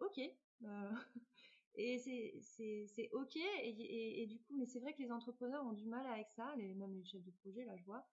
ok. 0.00 0.20
et 1.76 1.98
c'est 1.98 2.34
c'est 2.40 2.86
c'est 2.86 3.10
ok 3.12 3.36
et, 3.36 4.22
et, 4.22 4.26
du 4.26 4.38
coup 4.40 4.56
mais 4.56 4.66
c'est 4.66 4.80
vrai 4.80 4.92
que 4.94 5.02
les 5.02 5.10
entrepreneurs 5.10 5.64
ont 5.64 5.72
du 5.72 5.86
mal 5.86 6.06
avec 6.06 6.28
ça 6.30 6.54
les 6.56 6.74
même 6.74 6.94
les 6.94 7.04
chefs 7.04 7.24
de 7.24 7.30
projet 7.30 7.64
là 7.64 7.76
je 7.76 7.84
vois 7.84 8.06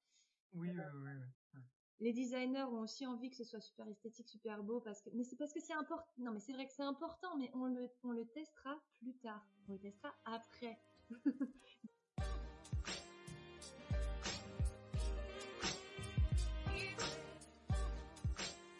oui 0.53 0.69
oui, 0.69 0.83
oui, 0.93 1.11
oui 1.53 1.61
les 2.01 2.13
designers 2.13 2.63
ont 2.63 2.81
aussi 2.81 3.05
envie 3.05 3.29
que 3.29 3.35
ce 3.35 3.43
soit 3.43 3.61
super 3.61 3.87
esthétique, 3.87 4.27
super 4.27 4.63
beau, 4.63 4.81
parce 4.81 5.03
que, 5.03 5.11
mais 5.13 5.23
c'est 5.23 5.35
parce 5.35 5.53
que 5.53 5.59
c'est 5.59 5.73
important. 5.73 6.11
Non, 6.17 6.31
mais 6.31 6.39
c'est 6.39 6.51
vrai 6.51 6.65
que 6.65 6.73
c'est 6.73 6.81
important, 6.81 7.37
mais 7.37 7.51
on 7.53 7.65
le, 7.65 7.91
on 8.03 8.11
le 8.11 8.25
testera 8.25 8.81
plus 8.97 9.13
tard. 9.17 9.45
On 9.69 9.73
le 9.73 9.79
testera 9.79 10.11
après. 10.25 10.79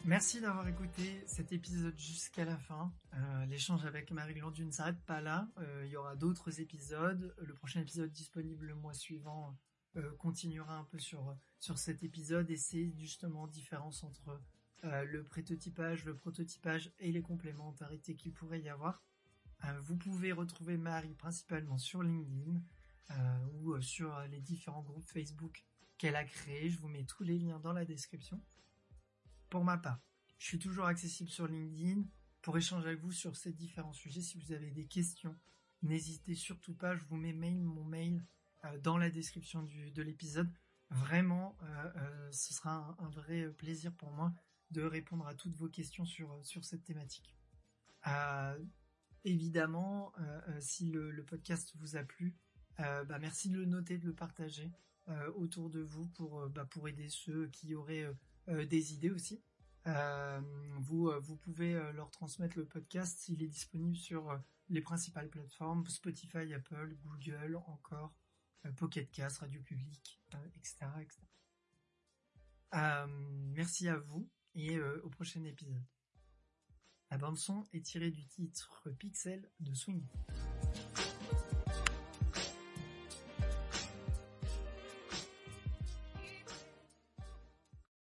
Merci 0.04 0.40
d'avoir 0.40 0.66
écouté 0.66 1.22
cet 1.26 1.52
épisode 1.52 1.96
jusqu'à 1.96 2.44
la 2.44 2.56
fin. 2.56 2.92
Euh, 3.14 3.46
l'échange 3.46 3.84
avec 3.84 4.10
Marie-Glande 4.10 4.58
ne 4.58 4.70
s'arrête 4.72 5.00
pas 5.04 5.20
là. 5.20 5.48
Euh, 5.58 5.84
il 5.86 5.92
y 5.92 5.96
aura 5.96 6.16
d'autres 6.16 6.60
épisodes. 6.60 7.32
Le 7.38 7.54
prochain 7.54 7.82
épisode 7.82 8.10
disponible 8.10 8.66
le 8.66 8.74
mois 8.74 8.94
suivant 8.94 9.56
euh, 9.96 10.12
continuera 10.16 10.76
un 10.76 10.84
peu 10.84 10.98
sur 10.98 11.36
sur 11.60 11.78
cet 11.78 12.02
épisode 12.02 12.50
et 12.50 12.56
c'est 12.56 12.90
justement 12.98 13.46
différence 13.46 14.02
entre 14.02 14.40
le 14.82 15.22
prototypage, 15.22 16.04
le 16.04 16.16
prototypage 16.16 16.92
et 16.98 17.12
les 17.12 17.22
complémentarités 17.22 18.16
qu'il 18.16 18.32
pourrait 18.32 18.60
y 18.60 18.68
avoir. 18.68 19.04
Vous 19.82 19.96
pouvez 19.96 20.32
retrouver 20.32 20.76
Marie 20.76 21.14
principalement 21.14 21.78
sur 21.78 22.02
LinkedIn 22.02 22.60
ou 23.52 23.80
sur 23.80 24.18
les 24.22 24.40
différents 24.40 24.82
groupes 24.82 25.06
Facebook 25.06 25.64
qu'elle 25.98 26.16
a 26.16 26.24
créés. 26.24 26.68
Je 26.68 26.80
vous 26.80 26.88
mets 26.88 27.04
tous 27.04 27.22
les 27.22 27.38
liens 27.38 27.60
dans 27.60 27.72
la 27.72 27.84
description. 27.84 28.42
Pour 29.52 29.64
ma 29.64 29.76
part, 29.76 30.00
je 30.38 30.46
suis 30.46 30.58
toujours 30.58 30.86
accessible 30.86 31.28
sur 31.28 31.46
LinkedIn 31.46 32.04
pour 32.40 32.56
échanger 32.56 32.86
avec 32.86 33.00
vous 33.00 33.12
sur 33.12 33.36
ces 33.36 33.52
différents 33.52 33.92
sujets. 33.92 34.22
Si 34.22 34.38
vous 34.38 34.52
avez 34.52 34.70
des 34.70 34.86
questions, 34.86 35.36
n'hésitez 35.82 36.34
surtout 36.34 36.72
pas. 36.74 36.96
Je 36.96 37.04
vous 37.04 37.16
mets 37.16 37.34
mail, 37.34 37.62
mon 37.62 37.84
mail 37.84 38.24
euh, 38.64 38.78
dans 38.78 38.96
la 38.96 39.10
description 39.10 39.62
de 39.62 40.00
l'épisode. 40.00 40.50
Vraiment, 40.88 41.58
euh, 41.64 41.92
euh, 41.96 42.32
ce 42.32 42.54
sera 42.54 42.96
un, 42.98 43.10
vrai 43.10 43.50
plaisir 43.50 43.92
pour 43.92 44.10
moi 44.10 44.32
de 44.70 44.80
répondre 44.80 45.26
à 45.26 45.34
toutes 45.34 45.54
vos 45.54 45.68
questions 45.68 46.06
sur, 46.06 46.34
sur 46.42 46.64
cette 46.64 46.84
thématique. 46.84 47.36
évidemment, 49.22 50.14
si 50.60 50.86
le, 50.90 51.22
podcast 51.26 51.74
vous 51.76 51.96
a 51.96 52.04
plu, 52.04 52.34
bah, 52.78 53.18
merci 53.20 53.50
de 53.50 53.58
le 53.58 53.66
noter, 53.66 53.98
de 53.98 54.06
le 54.06 54.14
partager 54.14 54.72
autour 55.36 55.68
de 55.68 55.82
vous 55.82 56.06
pour, 56.06 56.48
bah, 56.48 56.64
pour 56.64 56.88
aider 56.88 57.10
ceux 57.10 57.48
qui 57.48 57.74
auraient 57.74 58.08
des 58.48 58.92
idées 58.92 59.10
aussi. 59.10 59.42
vous, 59.84 61.10
vous 61.20 61.36
pouvez 61.36 61.72
leur 61.92 62.10
transmettre 62.10 62.58
le 62.58 62.64
podcast. 62.64 63.28
Il 63.28 63.42
est 63.42 63.48
disponible 63.48 63.96
sur 63.96 64.40
les 64.68 64.80
principales 64.80 65.28
plateformes 65.28 65.86
Spotify, 65.86 66.52
Apple, 66.54 66.96
Google, 67.04 67.56
encore 67.66 68.14
euh, 68.66 68.72
Pocket 68.72 69.10
Cast, 69.10 69.38
Radio 69.38 69.60
Public, 69.60 70.20
etc. 70.56 70.76
Euh, 70.84 71.00
etc. 71.00 71.20
Euh, 72.74 73.06
merci 73.54 73.88
à 73.88 73.98
vous 73.98 74.28
et 74.54 74.78
au 74.80 75.08
prochain 75.08 75.44
épisode. 75.44 75.82
La 77.10 77.18
bande 77.18 77.38
son 77.38 77.66
est 77.72 77.84
tirée 77.84 78.10
du 78.10 78.26
titre 78.26 78.90
Pixel 78.98 79.50
de 79.60 79.74
Swing. 79.74 80.06